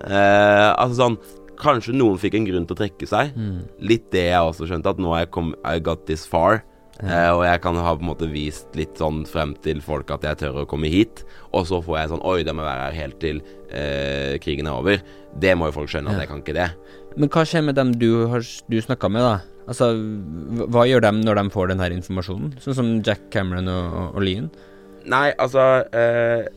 Eh, 0.04 0.74
altså 0.78 0.94
sånn 0.94 1.18
Kanskje 1.58 1.92
noen 1.92 2.18
fikk 2.18 2.34
en 2.34 2.46
grunn 2.46 2.66
til 2.66 2.76
å 2.76 2.78
trekke 2.78 3.06
seg. 3.06 3.32
Litt 3.80 4.12
det 4.12 4.30
jeg 4.30 4.38
også 4.38 4.68
skjønte, 4.68 4.86
at 4.86 4.98
nå 4.98 5.10
har 5.10 5.26
jeg 5.26 5.30
kom, 5.32 5.54
I 5.64 5.80
got 5.80 6.06
this 6.06 6.24
far. 6.24 6.62
Eh, 6.98 7.30
og 7.30 7.44
jeg 7.46 7.60
kan 7.62 7.76
ha 7.78 7.92
på 7.94 8.02
en 8.02 8.08
måte 8.10 8.26
vist 8.30 8.74
litt 8.74 8.98
sånn 8.98 9.20
frem 9.30 9.52
til 9.62 9.78
folk 9.84 10.08
at 10.10 10.24
jeg 10.26 10.40
tør 10.40 10.64
å 10.64 10.66
komme 10.66 10.88
hit. 10.90 11.20
Og 11.54 11.68
så 11.68 11.78
får 11.84 11.98
jeg 12.00 12.10
sånn 12.10 12.24
Oi, 12.26 12.40
da 12.46 12.54
må 12.56 12.64
jeg 12.64 12.70
være 12.72 12.86
her 12.88 12.96
helt 13.04 13.20
til 13.22 13.38
eh, 13.70 14.34
krigen 14.42 14.66
er 14.66 14.80
over. 14.80 15.04
Det 15.38 15.52
må 15.54 15.68
jo 15.70 15.76
folk 15.76 15.92
skjønne 15.92 16.10
at 16.16 16.24
jeg 16.24 16.30
kan 16.32 16.42
ikke 16.42 16.56
det. 16.58 16.66
Men 17.18 17.30
hva 17.34 17.44
skjer 17.46 17.62
med 17.68 17.78
dem 17.78 17.92
du 18.00 18.08
har 18.32 18.42
du 18.42 18.76
snakka 18.82 19.10
med, 19.14 19.22
da? 19.22 19.36
Altså, 19.68 19.92
hva- 20.72 20.86
gjør 20.88 21.02
dem 21.04 21.20
når 21.22 21.38
de 21.42 21.46
får 21.54 21.68
den 21.70 21.82
her 21.84 21.94
informasjonen? 21.94 22.54
Sånn 22.64 22.76
som 22.78 22.90
Jack 23.04 23.28
Cameron 23.30 23.68
og, 23.70 23.96
og, 24.16 24.20
Lean? 24.24 24.50
Nei, 25.08 25.28
altså 25.38 25.68
eh, 25.94 26.48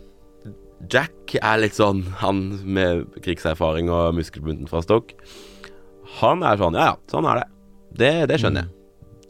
Jack 0.92 1.36
er 1.38 1.60
litt 1.62 1.78
sånn 1.78 2.02
Han 2.24 2.40
med 2.66 3.06
krigserfaring 3.22 3.92
og 3.94 4.16
muskelbunten 4.18 4.68
fra 4.72 4.82
stokk. 4.82 5.14
Han 6.20 6.42
er 6.44 6.58
sånn 6.60 6.76
Ja, 6.80 6.94
ja, 6.94 7.00
sånn 7.14 7.30
er 7.30 7.44
det. 7.44 7.50
Det, 8.02 8.14
det 8.32 8.42
skjønner 8.42 8.66
jeg. 8.66 8.81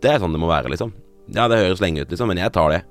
Det 0.02 0.10
er 0.10 0.22
sånn 0.22 0.34
det 0.34 0.42
må 0.42 0.50
være, 0.50 0.72
liksom. 0.74 0.94
Ja, 1.32 1.48
det 1.52 1.62
høres 1.62 1.82
lenge 1.84 2.04
ut, 2.04 2.10
liksom, 2.12 2.32
men 2.32 2.42
jeg 2.42 2.54
tar 2.56 2.74
det. 2.74 2.82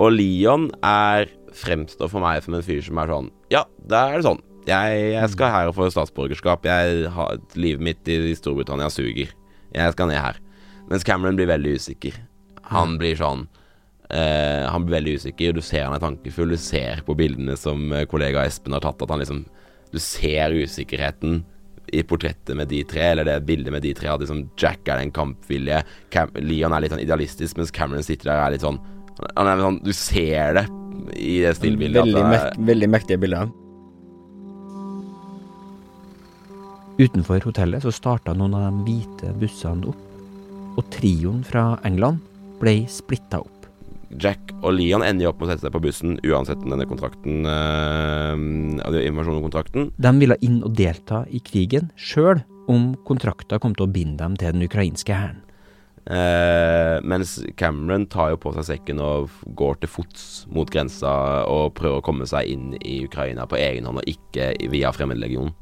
Og 0.00 0.14
Leon 0.14 0.70
er 0.86 1.28
fremstår 1.56 2.08
for 2.08 2.24
meg 2.24 2.40
som 2.44 2.56
en 2.56 2.64
fyr 2.64 2.80
som 2.80 2.96
er 3.02 3.10
sånn 3.12 3.26
Ja, 3.52 3.66
da 3.76 4.06
er 4.08 4.18
det 4.18 4.24
sånn. 4.24 4.40
Jeg, 4.64 5.00
jeg 5.12 5.30
skal 5.34 5.50
her 5.52 5.68
og 5.68 5.76
få 5.76 5.88
statsborgerskap. 5.90 6.64
Jeg 6.64 7.08
har, 7.12 7.40
livet 7.58 7.82
mitt 7.82 8.08
i 8.08 8.34
Storbritannia 8.38 8.88
suger. 8.94 9.32
Jeg 9.74 9.94
skal 9.96 10.08
ned 10.08 10.22
her. 10.22 10.38
Mens 10.88 11.04
Cameron 11.06 11.36
blir 11.38 11.50
veldig 11.50 11.74
usikker. 11.80 12.16
Han 12.70 12.94
blir 13.00 13.18
sånn 13.18 13.44
eh, 14.08 14.62
Han 14.70 14.86
blir 14.86 15.00
veldig 15.00 15.16
usikker. 15.18 15.56
Du 15.56 15.60
ser 15.64 15.88
han 15.88 15.96
er 15.96 16.04
tankefull. 16.04 16.54
Du 16.54 16.60
ser 16.60 17.02
på 17.06 17.16
bildene 17.18 17.56
som 17.58 17.90
eh, 17.92 18.06
kollega 18.08 18.46
Espen 18.46 18.76
har 18.76 18.84
tatt, 18.84 19.02
at 19.02 19.12
han 19.12 19.22
liksom 19.22 19.44
Du 19.92 19.98
ser 20.00 20.54
usikkerheten 20.54 21.42
i 21.92 22.02
portrettet 22.06 22.56
med 22.56 22.70
de 22.70 22.82
tre, 22.88 23.08
eller 23.12 23.26
det 23.28 23.38
bildet 23.48 23.74
med 23.74 23.82
de 23.84 23.92
tre. 23.96 24.10
At 24.12 24.22
liksom 24.22 24.44
Jack 24.58 24.86
er 24.88 25.02
den 25.02 25.12
kampvillige, 25.14 25.82
Cam 26.14 26.30
Leon 26.40 26.74
er 26.74 26.84
litt 26.84 26.94
sånn 26.94 27.02
idealistisk, 27.04 27.58
mens 27.58 27.74
Cameron 27.74 28.06
sitter 28.06 28.30
der 28.30 28.38
og 28.38 28.46
er 28.46 28.56
litt 28.56 28.66
sånn 28.66 28.80
Han 29.36 29.48
er 29.48 29.60
sånn 29.60 29.80
Du 29.84 29.92
ser 29.96 30.56
det 30.56 30.66
i 31.16 31.40
det 31.42 31.56
stillbildet. 31.58 32.04
Veldig, 32.04 32.24
mek 32.28 32.60
veldig 32.68 32.88
mektige 32.92 33.20
bilder. 33.22 33.50
Utenfor 37.00 37.42
hotellet 37.48 37.82
så 37.82 37.92
starta 37.94 38.34
noen 38.36 38.54
av 38.54 38.66
de 38.68 38.84
hvite 38.86 39.32
bussene 39.40 39.88
opp, 39.90 40.02
og 40.76 40.84
trioen 40.92 41.40
fra 41.44 41.72
England 41.88 42.20
ble 42.60 42.82
splitta 42.92 43.40
opp. 43.42 43.61
Jack 44.20 44.52
og 44.60 44.74
Leon 44.76 45.04
ender 45.06 45.26
jo 45.26 45.32
opp 45.32 45.40
med 45.40 45.48
å 45.48 45.52
sette 45.52 45.66
seg 45.66 45.74
på 45.74 45.82
bussen 45.84 46.18
uansett 46.26 46.60
denne 46.64 46.86
kontrakten 46.88 47.46
øh, 47.48 49.04
Invasjonen 49.06 49.40
og 49.40 49.46
kontrakten. 49.48 49.88
De 49.96 50.12
ville 50.18 50.38
inn 50.44 50.60
og 50.66 50.74
delta 50.78 51.22
i 51.30 51.40
krigen 51.44 51.90
sjøl 51.96 52.42
om 52.70 52.92
kontrakta 53.08 53.58
kom 53.62 53.74
til 53.76 53.88
å 53.88 53.92
binde 53.92 54.20
dem 54.22 54.36
til 54.38 54.54
den 54.54 54.66
ukrainske 54.68 55.16
hæren. 55.16 55.40
Eh, 56.02 56.98
mens 57.06 57.36
Cameron 57.56 58.08
tar 58.10 58.32
jo 58.32 58.38
på 58.42 58.50
seg 58.56 58.66
sekken 58.72 58.98
og 59.02 59.30
går 59.58 59.78
til 59.82 59.90
fots 59.90 60.24
mot 60.50 60.70
grensa 60.70 61.12
og 61.46 61.76
prøver 61.78 62.00
å 62.00 62.04
komme 62.04 62.26
seg 62.26 62.50
inn 62.50 62.72
i 62.82 63.04
Ukraina 63.06 63.46
på 63.46 63.60
egen 63.60 63.86
hånd, 63.86 64.02
og 64.02 64.10
ikke 64.10 64.50
via 64.72 64.90
Fremmedlegionen. 64.94 65.54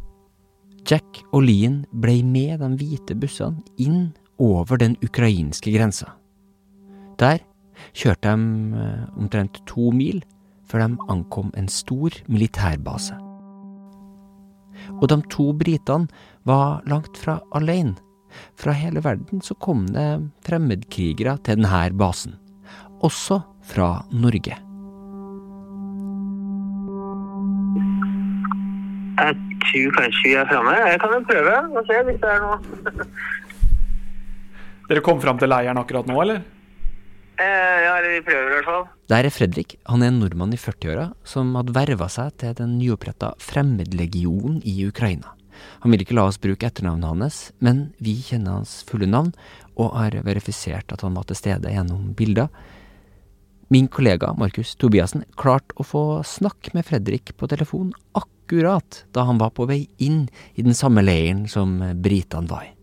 Jack 0.89 1.21
og 1.37 1.45
Lean 1.45 1.83
ble 1.93 2.23
med 2.25 2.63
de 2.63 2.71
hvite 2.81 3.15
bussene 3.21 3.61
inn 3.77 4.15
over 4.41 4.81
den 4.81 4.97
ukrainske 5.05 5.75
grensa. 5.75 6.15
Der 7.21 7.43
kjørte 7.97 8.35
de 8.35 8.83
eh, 8.83 9.09
omtrent 9.19 9.63
to 9.71 9.91
mil 9.95 10.23
før 10.71 10.87
de 10.87 11.09
ankom 11.11 11.51
en 11.59 11.69
stor 11.69 12.15
militærbase. 12.31 13.17
Og 15.01 15.09
de 15.11 15.19
to 15.33 15.51
britene 15.57 16.09
var 16.49 16.81
langt 16.89 17.19
fra 17.19 17.41
alene. 17.57 17.97
Fra 18.55 18.73
hele 18.73 19.03
verden 19.03 19.43
så 19.43 19.57
kom 19.59 19.89
det 19.91 20.07
fremmedkrigere 20.47 21.37
til 21.43 21.59
denne 21.59 21.91
basen, 21.99 22.37
også 23.03 23.41
fra 23.67 24.05
Norge. 24.13 24.55
Jeg 29.21 29.35
tror 29.67 29.97
kanskje 29.99 30.23
vi 30.25 30.37
er 30.39 30.47
framme. 30.49 30.77
Jeg 30.79 31.01
kan 31.03 31.13
jo 31.13 31.21
prøve 31.29 31.57
og 31.81 31.91
se 31.91 31.99
hvis 32.07 32.23
det 32.23 32.31
er 32.31 32.41
noe. 32.47 32.57
Dere 34.91 35.03
kom 35.07 35.21
fram 35.23 35.39
til 35.39 35.51
leiren 35.53 35.79
akkurat 35.79 36.09
nå, 36.09 36.17
eller? 36.23 36.41
Eh, 37.41 37.79
ja, 37.87 37.93
eller 37.97 38.19
vi 38.19 38.25
prøver 38.27 38.51
i 38.51 38.55
hvert 38.59 38.69
fall. 38.69 38.83
Der 39.09 39.25
er 39.25 39.33
Fredrik. 39.33 39.77
Han 39.89 40.03
er 40.05 40.11
en 40.13 40.19
nordmann 40.21 40.53
i 40.53 40.61
40-åra 40.61 41.07
som 41.25 41.55
hadde 41.57 41.73
verva 41.73 42.09
seg 42.13 42.35
til 42.43 42.57
den 42.59 42.75
nyoppretta 42.77 43.33
Fremmedlegionen 43.41 44.59
i 44.69 44.75
Ukraina. 44.85 45.33
Han 45.81 45.93
vil 45.93 46.05
ikke 46.05 46.17
la 46.17 46.27
oss 46.29 46.41
bruke 46.41 46.69
etternavnet 46.69 47.09
hans, 47.09 47.39
men 47.65 47.91
vi 48.01 48.15
kjenner 48.25 48.59
hans 48.59 48.81
fulle 48.89 49.09
navn 49.09 49.33
og 49.81 49.97
har 49.97 50.19
verifisert 50.27 50.93
at 50.93 51.05
han 51.05 51.17
var 51.17 51.29
til 51.29 51.39
stede 51.39 51.73
gjennom 51.73 52.13
bilder. 52.17 52.51
Min 53.73 53.89
kollega 53.89 54.33
Markus 54.37 54.75
Tobiassen 54.77 55.25
klarte 55.41 55.77
å 55.81 55.87
få 55.87 56.03
snakke 56.27 56.75
med 56.77 56.89
Fredrik 56.89 57.33
på 57.39 57.49
telefon 57.49 57.95
akkurat 58.19 59.05
da 59.15 59.25
han 59.29 59.41
var 59.41 59.55
på 59.57 59.69
vei 59.71 59.85
inn 60.03 60.27
i 60.59 60.67
den 60.67 60.77
samme 60.77 61.05
leiren 61.07 61.47
som 61.49 61.79
britene 62.03 62.51
var 62.51 62.69
i. 62.69 62.75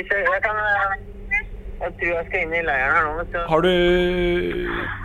jeg 0.00 0.24
Jeg 0.28 0.42
kan 0.44 0.60
eh, 0.60 0.94
Jeg 1.80 1.92
tror 1.98 2.12
jeg 2.14 2.26
skal 2.28 2.40
inn 2.44 2.54
i 2.54 2.62
leiren 2.64 2.94
her 2.94 3.04
nå. 3.08 3.12
vet 3.18 3.32
du. 3.34 3.40
Har 3.50 3.64
du 3.64 3.72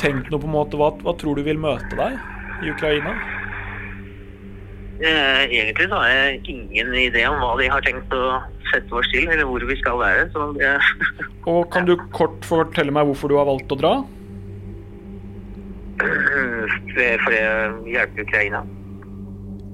tenkt 0.01 0.29
noe 0.31 0.41
på 0.41 0.47
en 0.49 0.55
måte 0.55 0.79
hva, 0.79 0.93
hva 1.03 1.15
tror 1.19 1.39
du 1.39 1.43
vil 1.47 1.59
møte 1.59 1.97
deg 1.99 2.19
i 2.63 2.71
Ukraina? 2.71 3.15
Eh, 4.99 5.43
egentlig 5.47 5.87
så 5.87 5.95
har 5.95 6.09
jeg 6.11 6.39
ingen 6.51 6.93
idé 6.99 7.23
om 7.29 7.39
hva 7.39 7.53
de 7.59 7.69
har 7.71 7.83
tenkt 7.85 8.13
å 8.13 8.39
sette 8.69 8.95
oss 8.99 9.07
til, 9.13 9.29
eller 9.31 9.47
hvor 9.47 9.63
vi 9.65 9.77
skal 9.79 9.99
være. 10.01 10.27
Så 10.33 10.49
det, 10.59 10.73
Og 11.49 11.69
kan 11.73 11.87
du 11.87 11.95
kort 12.15 12.43
fortelle 12.47 12.93
meg 12.95 13.07
hvorfor 13.09 13.31
du 13.31 13.37
har 13.39 13.47
valgt 13.49 13.71
å 13.75 13.79
dra? 13.79 13.93
for 15.99 17.31
det 17.33 17.39
hjelper 17.91 18.23
Ukraina. 18.23 18.61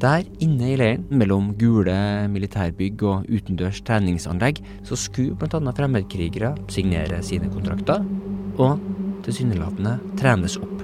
Der 0.06 0.22
inne 0.44 0.68
i 0.70 0.76
leiren, 0.78 1.08
mellom 1.10 1.48
gule 1.58 1.96
militærbygg 2.30 3.02
og 3.10 3.24
utendørs 3.26 3.80
treningsanlegg, 3.88 4.60
så 4.86 4.98
skulle 5.00 5.34
bl.a. 5.40 5.58
fremmedkrigere 5.74 6.52
signere 6.70 7.24
sine 7.26 7.50
kontrakter, 7.50 8.04
og 8.62 8.84
tilsynelatende 9.26 9.96
trenes 10.20 10.60
opp. 10.62 10.84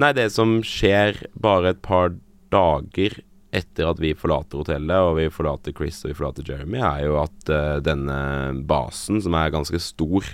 Nei, 0.00 0.12
det 0.16 0.28
som 0.34 0.58
skjer 0.60 1.22
bare 1.40 1.72
et 1.72 1.80
par 1.84 2.12
dager 2.52 3.16
etter 3.56 3.88
at 3.88 4.00
vi 4.02 4.12
forlater 4.12 4.60
hotellet, 4.60 5.00
og 5.00 5.16
vi 5.22 5.30
forlater 5.32 5.74
Chris 5.76 6.02
og 6.04 6.12
vi 6.12 6.18
forlater 6.20 6.52
Jeremy, 6.52 6.82
er 6.84 7.06
jo 7.06 7.16
at 7.22 7.48
uh, 7.48 7.80
denne 7.84 8.20
basen, 8.68 9.22
som 9.24 9.40
er 9.40 9.56
ganske 9.56 9.80
stor, 9.80 10.28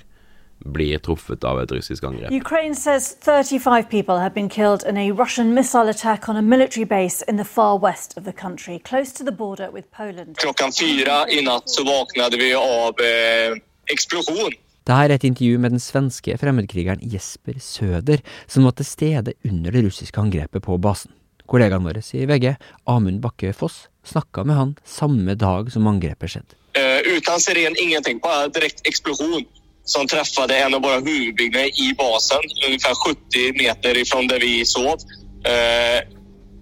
blir 0.59 0.99
truffet 0.99 1.45
av 1.45 1.61
et 1.61 1.73
russisk 1.73 2.05
angrep. 2.05 2.33
Ukraine 2.33 2.75
says 2.75 3.17
35 3.25 3.89
people 3.91 4.19
have 4.19 4.35
been 4.35 4.49
killed 4.49 4.85
in 4.89 4.97
a 4.97 5.11
Russian 5.13 5.55
missile 5.55 5.91
attack 5.91 6.29
on 6.29 6.37
a 6.37 6.43
military 6.43 6.85
base 6.85 7.25
in 7.29 7.37
the 7.37 7.45
far 7.45 7.79
west 7.79 8.17
of 8.19 8.25
the 8.25 8.33
country, 8.33 8.79
close 8.79 9.13
to 9.13 9.25
the 9.25 9.33
border 9.33 9.71
with 9.71 9.89
Poland. 9.91 10.37
Klockan 10.37 10.73
fyra 10.73 11.29
i 11.29 11.43
natt 11.43 11.71
så 11.71 11.85
vaknade 11.85 12.37
vi 12.37 12.55
av 12.55 12.95
eh, 13.01 13.59
explosion. 13.93 14.53
Dette 14.87 15.03
er 15.03 15.17
et 15.17 15.25
intervju 15.27 15.59
med 15.59 15.73
den 15.75 15.83
svenske 15.83 16.37
fremmedkrigeren 16.39 17.01
Jesper 17.03 17.59
Søder, 17.59 18.21
som 18.47 18.69
var 18.69 18.77
til 18.79 18.87
stede 18.87 19.35
under 19.45 19.75
det 19.75 19.83
russiske 19.83 20.21
angrepet 20.21 20.63
på 20.63 20.79
basen. 20.79 21.11
Kollegaen 21.51 21.83
vår 21.87 21.99
i 22.15 22.23
VG, 22.27 22.55
Amund 22.91 23.21
Bakke 23.23 23.53
Foss, 23.55 23.89
snakka 24.07 24.45
med 24.47 24.57
han 24.57 24.73
samme 24.87 25.35
dag 25.35 25.73
som 25.75 25.87
angrepet 25.91 26.31
skjedde. 26.31 26.59
Eh, 26.79 27.03
uten 27.17 27.43
siren, 27.43 27.75
ingenting. 27.83 28.21
Bare 28.23 28.49
direkte 28.55 28.87
explosion 28.87 29.43
som 29.87 30.07
träffade 30.07 30.57
en 30.57 30.75
av 30.75 30.83
våra 30.83 31.01
huvudbyggnader 31.01 31.81
i 31.81 31.95
basen, 31.99 32.43
ungefär 32.67 32.95
70 32.95 33.19
meter 33.63 33.99
ifrån 33.99 34.27
där 34.27 34.41
vi 34.41 34.65
sov. 34.65 34.99
Eh, 35.47 36.01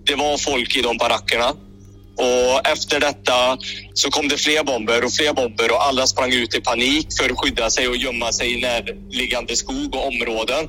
det 0.06 0.14
var 0.14 0.38
folk 0.38 0.76
i 0.76 0.82
de 0.82 0.96
barackerna. 0.96 1.52
Och 2.16 2.68
efter 2.68 3.00
detta 3.00 3.58
så 3.94 4.10
kom 4.10 4.28
det 4.28 4.36
fler 4.36 4.64
bomber 4.64 5.04
och 5.04 5.12
fler 5.12 5.32
bomber 5.32 5.72
och 5.72 5.86
alla 5.86 6.06
sprang 6.06 6.32
ut 6.32 6.54
i 6.54 6.60
panik 6.60 7.06
för 7.20 7.30
att 7.30 7.38
skydda 7.38 7.70
sig 7.70 7.88
och 7.88 7.96
gömma 7.96 8.32
sig 8.32 8.52
i 8.52 8.60
närliggande 8.60 9.56
skog 9.56 9.94
och 9.94 10.06
områden. 10.06 10.68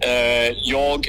Jeg 0.00 0.54
jag 0.64 1.08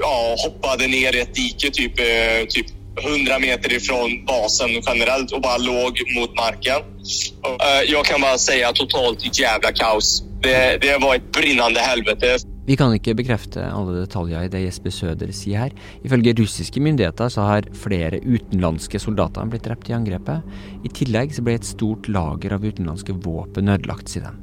ja, 0.00 0.36
hoppade 0.44 0.86
ner 0.86 1.16
i 1.16 1.20
ett 1.20 1.34
dike 1.34 1.70
typ, 1.70 1.98
eh, 1.98 2.46
typ 2.48 2.66
100 3.02 3.38
meter 3.38 3.72
ifrån 3.72 4.24
basen 4.24 4.70
generellt 4.86 5.32
och 5.32 5.40
bara 5.40 5.56
låg 5.56 6.02
mot 6.16 6.36
marken. 6.36 6.93
Eh, 7.04 7.92
kan 7.92 8.22
kan 8.22 8.38
si 8.38 8.62
at 8.64 8.76
totalt 8.76 9.24
jævla 9.28 9.72
kaos. 9.76 10.22
Det, 10.44 10.80
det 10.80 10.96
var 11.00 11.16
et 11.16 11.30
brinnende 11.32 11.80
helvete. 11.80 12.38
Vi 12.64 12.76
kan 12.80 12.94
ikke 12.96 13.12
bekrefte 13.16 13.60
alle 13.60 13.98
detaljer 13.98 14.46
i 14.46 14.48
det 14.48 14.62
Jesper 14.62 14.92
Søder 14.92 15.32
sier 15.36 15.66
her. 15.66 15.74
Ifølge 16.04 16.32
russiske 16.38 16.80
myndigheter 16.80 17.28
så 17.28 17.44
har 17.44 17.68
flere 17.76 18.22
utenlandske 18.24 19.00
soldater 19.00 19.44
blitt 19.52 19.66
drept 19.68 19.90
i 19.90 19.96
angrepet. 19.96 20.40
I 20.84 20.92
tillegg 20.96 21.34
så 21.36 21.44
ble 21.44 21.58
et 21.58 21.68
stort 21.68 22.08
lager 22.08 22.56
av 22.56 22.64
utenlandske 22.64 23.16
våpen 23.24 23.68
ødelagt, 23.68 24.08
sier 24.08 24.30
de. 24.30 24.40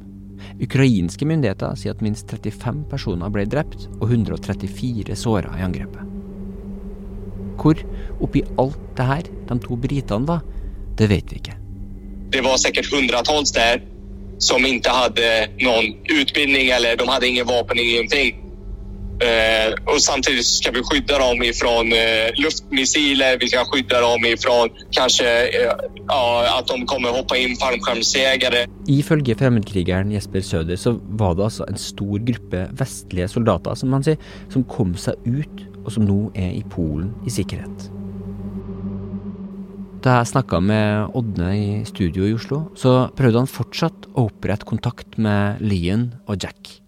Ukrainske 0.62 1.26
myndigheter 1.26 1.74
sier 1.78 1.96
at 1.96 2.04
minst 2.04 2.30
35 2.30 2.84
personer 2.90 3.32
ble 3.34 3.46
drept 3.50 3.88
og 3.98 4.06
134 4.10 5.18
såra 5.18 5.56
i 5.58 5.66
angrepet. 5.66 6.06
Hvor 7.58 7.82
oppi 8.22 8.44
alt 8.58 8.78
det 8.98 9.08
her 9.10 9.34
de 9.50 9.58
to 9.66 9.78
britene 9.78 10.30
var, 10.30 10.46
det 10.98 11.10
vet 11.10 11.34
vi 11.34 11.42
ikke. 11.42 11.61
Det 12.32 12.40
var 12.40 12.56
säkert 12.56 12.92
hundratals 12.92 13.52
där 13.52 13.82
som 14.38 14.66
inte 14.66 14.90
hade 14.90 15.48
någon 15.58 15.84
utbildning 16.20 16.68
eller 16.68 16.96
de 16.96 17.08
hade 17.08 17.28
ingen 17.28 17.46
vapen, 17.46 17.78
ingenting. 17.78 18.38
Uh, 19.12 19.94
och 19.94 20.02
samtidigt 20.02 20.46
ska 20.46 20.70
vi 20.70 20.82
skydda 20.82 21.18
dem 21.18 21.42
ifrån 21.42 21.92
uh, 21.92 21.98
luftmissiler, 22.34 23.38
vi 23.40 23.48
ska 23.48 23.64
skydda 23.64 24.00
dem 24.00 24.24
ifrån 24.24 24.68
kanske 24.90 25.24
uh, 25.24 25.72
ja, 26.08 26.58
att 26.58 26.66
de 26.66 26.86
kommer 26.86 27.08
hoppa 27.08 27.36
in 27.36 27.56
fallskärmsjägare. 27.56 28.66
Ifølge 28.88 29.34
fremmedkrigeren 29.34 30.12
Jesper 30.12 30.40
Søder 30.40 30.76
så 30.76 31.00
var 31.02 31.34
det 31.34 31.44
altså 31.44 31.64
en 31.68 31.78
stor 31.78 32.18
gruppe 32.18 32.68
vestlige 32.72 33.28
soldater 33.28 33.74
som 33.74 33.92
han 33.92 34.02
sier, 34.02 34.18
som 34.50 34.64
kom 34.64 34.96
seg 34.98 35.14
ut, 35.24 35.66
og 35.84 35.92
som 35.92 36.06
nå 36.08 36.32
er 36.34 36.56
i 36.58 36.64
Polen 36.70 37.14
i 37.26 37.30
sikkerhet. 37.30 38.01
Da 40.02 40.16
jeg 40.18 40.32
snakka 40.32 40.58
med 40.58 41.12
Ådne 41.14 41.48
i 41.54 41.66
studio 41.86 42.26
i 42.26 42.32
Oslo, 42.34 42.64
så 42.74 43.06
prøvde 43.14 43.44
han 43.44 43.50
fortsatt 43.50 44.08
å 44.18 44.24
opprette 44.26 44.66
kontakt 44.66 45.14
med 45.14 45.60
Lian 45.62 46.08
og 46.26 46.42
Jack. 46.42 46.80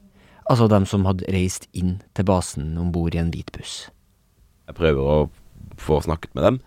Altså 0.51 0.67
dem 0.69 0.83
som 0.91 1.07
hadde 1.07 1.29
reist 1.31 1.69
inn 1.79 2.01
til 2.19 2.27
basen 2.27 2.73
om 2.81 2.91
bord 2.93 3.15
i 3.15 3.21
en 3.23 3.31
hvit 3.31 3.53
buss. 3.55 3.85
Jeg 4.67 4.77
prøver 4.81 4.99
å 5.07 5.29
få 5.79 6.01
snakket 6.03 6.35
med 6.35 6.47
dem. 6.49 6.59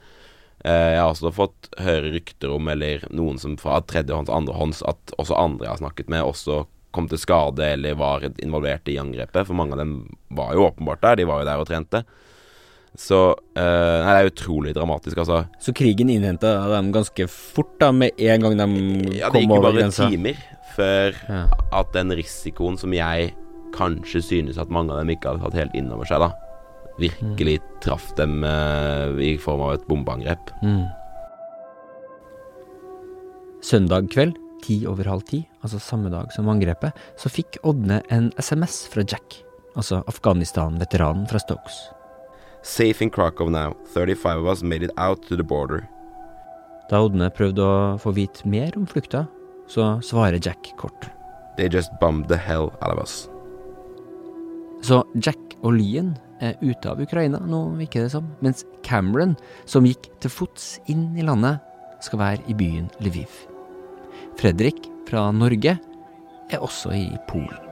Eh, 0.64 0.96
Jeg 0.96 1.02
har 1.02 1.12
også 1.12 1.34
fått 1.36 1.68
høre 1.84 2.14
rykter 2.16 2.56
om, 2.56 2.72
eller 2.72 3.04
noen 3.12 3.38
som 3.44 3.58
fra 3.60 3.82
tredjehånds, 3.84 4.32
andrehånds, 4.32 4.82
at 4.88 5.14
også 5.20 5.36
andre 5.36 5.68
jeg 5.68 5.74
har 5.76 5.84
snakket 5.84 6.10
med, 6.10 6.24
også 6.24 6.64
kom 6.96 7.10
til 7.12 7.20
skade 7.20 7.74
eller 7.76 8.00
var 8.00 8.24
involvert 8.40 8.88
i 8.88 8.96
angrepet. 8.98 9.46
For 9.46 9.54
mange 9.54 9.76
av 9.76 9.84
dem 9.84 10.16
var 10.32 10.56
jo 10.56 10.70
åpenbart 10.72 11.04
der, 11.04 11.20
de 11.20 11.28
var 11.28 11.44
jo 11.44 11.50
der 11.52 11.60
og 11.60 11.68
trente. 11.68 12.06
Så 12.98 13.18
uh, 13.30 14.00
Nei, 14.02 14.14
det 14.16 14.22
er 14.24 14.32
utrolig 14.32 14.74
dramatisk, 14.74 15.20
altså. 15.22 15.44
Så 15.62 15.74
krigen 15.78 16.10
innhenta 16.10 16.56
dem 16.72 16.90
ganske 16.96 17.28
fort, 17.30 17.76
da, 17.82 17.92
med 17.94 18.18
en 18.18 18.46
gang 18.46 18.58
de 18.58 19.20
Ja, 19.20 19.30
det 19.30 19.44
gikk 19.44 19.54
jo 19.54 19.62
bare 19.62 19.76
grensa? 19.78 20.10
timer 20.10 20.40
før 20.78 21.16
at 21.74 21.94
den 21.96 22.14
risikoen 22.14 22.76
som 22.78 22.94
jeg 22.94 23.32
kanskje 23.74 24.22
synes 24.22 24.60
at 24.62 24.70
mange 24.74 24.94
av 24.94 25.02
dem 25.02 25.10
ikke 25.14 25.32
hadde 25.32 25.46
tatt 25.46 25.58
helt 25.58 25.78
inn 25.78 25.90
over 25.94 26.10
seg, 26.10 26.22
da, 26.22 26.32
virkelig 27.02 27.58
traff 27.86 28.12
dem 28.18 28.42
uh, 28.46 29.14
i 29.22 29.36
form 29.42 29.64
av 29.68 29.78
et 29.78 29.88
bombeangrep. 29.90 30.54
Mm. 30.66 30.86
Søndag 33.66 34.10
kveld, 34.14 34.38
ti 34.66 34.80
over 34.90 35.10
halv 35.10 35.26
ti, 35.28 35.44
altså 35.66 35.82
samme 35.82 36.14
dag 36.14 36.32
som 36.34 36.50
angrepet, 36.50 36.98
så 37.20 37.30
fikk 37.30 37.60
Ådne 37.68 38.02
en 38.14 38.32
SMS 38.42 38.86
fra 38.94 39.06
Jack, 39.06 39.42
altså 39.76 40.02
Afghanistan-veteranen 40.10 41.28
fra 41.30 41.42
Stokes. 41.42 41.82
Safe 42.68 43.02
in 43.02 43.10
Krakow 43.10 43.48
now. 43.50 43.76
35 43.94 44.40
of 44.40 44.48
us 44.48 44.62
made 44.62 44.84
it 44.84 44.92
out 44.98 45.22
to 45.30 45.38
the 45.38 45.44
border. 45.44 45.88
Da 46.92 47.00
Odne 47.04 47.30
prøvde 47.32 47.64
å 47.64 47.96
få 48.00 48.12
vite 48.16 48.48
mer 48.48 48.76
om 48.80 48.86
flukta, 48.88 49.26
så 49.72 49.98
svarer 50.04 50.40
Jack 50.44 50.74
kort. 50.80 51.08
They 51.56 51.70
just 51.72 51.96
bombed 52.02 52.28
the 52.28 52.38
hell 52.38 52.72
out 52.82 52.92
of 52.92 53.00
us. 53.00 53.30
Så 54.84 55.02
Jack 55.16 55.40
og 55.64 55.78
Lian 55.80 56.14
er 56.44 56.60
ute 56.62 56.92
av 56.92 57.00
Ukraina 57.02 57.40
nå, 57.40 57.64
virker 57.80 58.04
det 58.06 58.12
som, 58.14 58.28
mens 58.44 58.66
Cameron, 58.86 59.36
som 59.66 59.88
gikk 59.88 60.12
til 60.22 60.32
fots 60.32 60.76
inn 60.92 61.10
i 61.18 61.26
landet, 61.26 61.64
skal 62.04 62.22
være 62.22 62.52
i 62.52 62.56
byen 62.56 62.92
Lviv. 63.02 63.32
Fredrik 64.38 64.92
fra 65.08 65.30
Norge 65.34 65.80
er 66.52 66.60
også 66.62 66.94
i 66.94 67.08
Polen. 67.32 67.67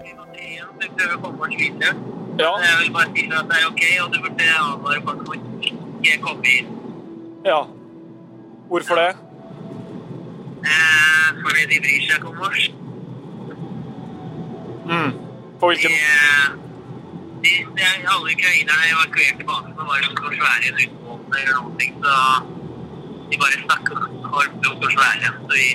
Du 0.85 0.91
prøver 0.97 1.15
å 1.17 1.21
komme 1.23 1.47
oss 1.47 1.55
videre. 1.57 1.93
Jeg 2.37 2.73
vil 2.81 2.91
bare 2.93 3.11
si 3.15 3.23
at 3.31 3.47
det 3.49 3.57
er 3.57 3.67
ok, 3.69 3.83
og 4.03 4.09
du 4.13 4.17
burde 4.23 4.47
advare 4.61 5.01
folk 5.07 5.29
om 5.33 5.35
ikke 5.65 6.17
komme 6.21 6.51
inn. 6.57 6.67
Ja. 7.45 7.61
Hvorfor 8.69 8.99
det? 8.99 9.11
Eh, 10.73 11.29
fordi 11.41 11.63
de 11.71 11.79
bryr 11.85 12.03
seg 12.05 12.17
ikke 12.17 12.29
om 12.33 12.43
oss. 12.47 12.67
Mm. 14.91 15.11
På 15.59 15.71
hvilken 15.71 15.95
De, 15.95 17.49
de, 17.49 17.53
de, 17.77 17.87
alle 18.13 18.35
ukrainerne 18.35 18.85
evakuerte 18.91 19.39
tilbake 19.41 19.73
så 19.77 19.87
var 19.89 20.05
så 20.05 20.29
svære 20.37 20.75
russbåter 20.77 21.41
eller 21.41 21.57
noen 21.61 21.75
ting, 21.81 21.97
så 22.03 22.13
de 23.31 23.41
bare 23.41 23.63
snakka 23.65 23.97
om 24.03 24.29
hvor 24.29 24.95
svære. 24.97 25.33
Så 25.41 25.51
vi, 25.55 25.67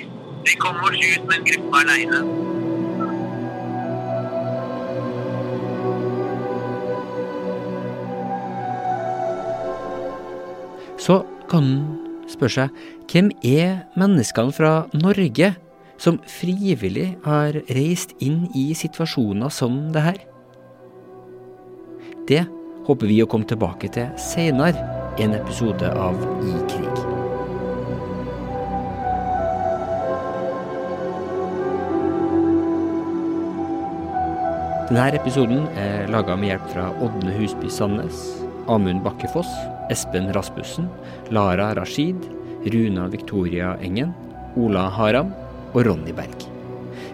vi 0.47 0.57
kom 0.63 0.83
oss 0.87 1.03
ut 1.11 1.35
en 1.35 1.45
gruppe 1.51 2.50
Så 11.01 11.23
kan 11.49 11.65
en 11.65 12.27
spørre 12.29 12.53
seg 12.53 12.81
hvem 13.09 13.31
er 13.41 13.79
menneskene 13.97 14.53
fra 14.53 14.73
Norge 14.93 15.49
som 16.01 16.19
frivillig 16.29 17.07
har 17.25 17.57
reist 17.73 18.13
inn 18.21 18.43
i 18.57 18.69
situasjoner 18.77 19.49
som 19.53 19.87
det 19.95 20.03
her? 20.05 20.19
Det 22.29 22.43
håper 22.85 23.09
vi 23.09 23.17
å 23.23 23.29
komme 23.29 23.49
tilbake 23.49 23.89
til 23.93 24.13
senere 24.21 24.85
i 25.17 25.25
en 25.25 25.33
episode 25.37 25.89
av 25.89 26.21
I 26.45 26.53
krig. 26.69 27.01
Denne 34.91 35.09
episoden 35.17 35.65
er 35.79 36.09
laga 36.11 36.37
med 36.37 36.51
hjelp 36.51 36.71
fra 36.73 36.89
Ådne 37.01 37.33
Husby 37.39 37.69
Sandnes, 37.71 38.25
Amund 38.69 39.01
Bakkefoss, 39.05 39.49
Espen 39.89 40.31
Rasmussen, 40.35 40.89
Lara 41.31 41.73
Rashid, 41.77 42.17
Runa 42.65 43.07
Victoria 43.07 43.73
Engen, 43.81 44.13
Ola 44.55 44.89
Haram 44.89 45.31
og 45.73 45.85
Ronny 45.87 46.13
Berg. 46.13 46.47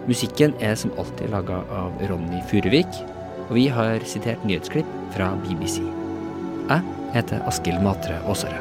Musikken 0.08 0.54
er 0.64 0.76
som 0.80 0.94
alltid 1.00 1.32
laga 1.32 1.62
av 1.72 1.96
Ronny 2.10 2.42
Furuvik, 2.50 3.00
og 3.48 3.56
vi 3.56 3.68
har 3.72 4.04
sitert 4.08 4.44
nyhetsklipp 4.48 4.88
fra 5.16 5.34
BBC. 5.44 5.82
Jeg 6.68 6.84
heter 7.16 7.44
Askild 7.48 7.84
Matre 7.84 8.20
Aasare. 8.28 8.60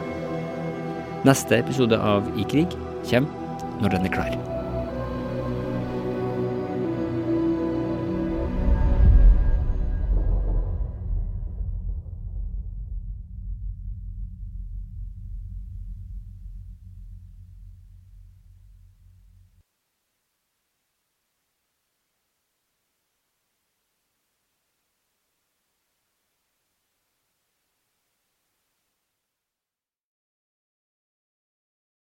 Neste 1.26 1.58
episode 1.58 1.98
av 1.98 2.28
I 2.38 2.46
krig 2.46 2.70
kommer 3.08 3.82
når 3.82 3.96
den 3.96 4.06
er 4.06 4.14
klar. 4.14 4.55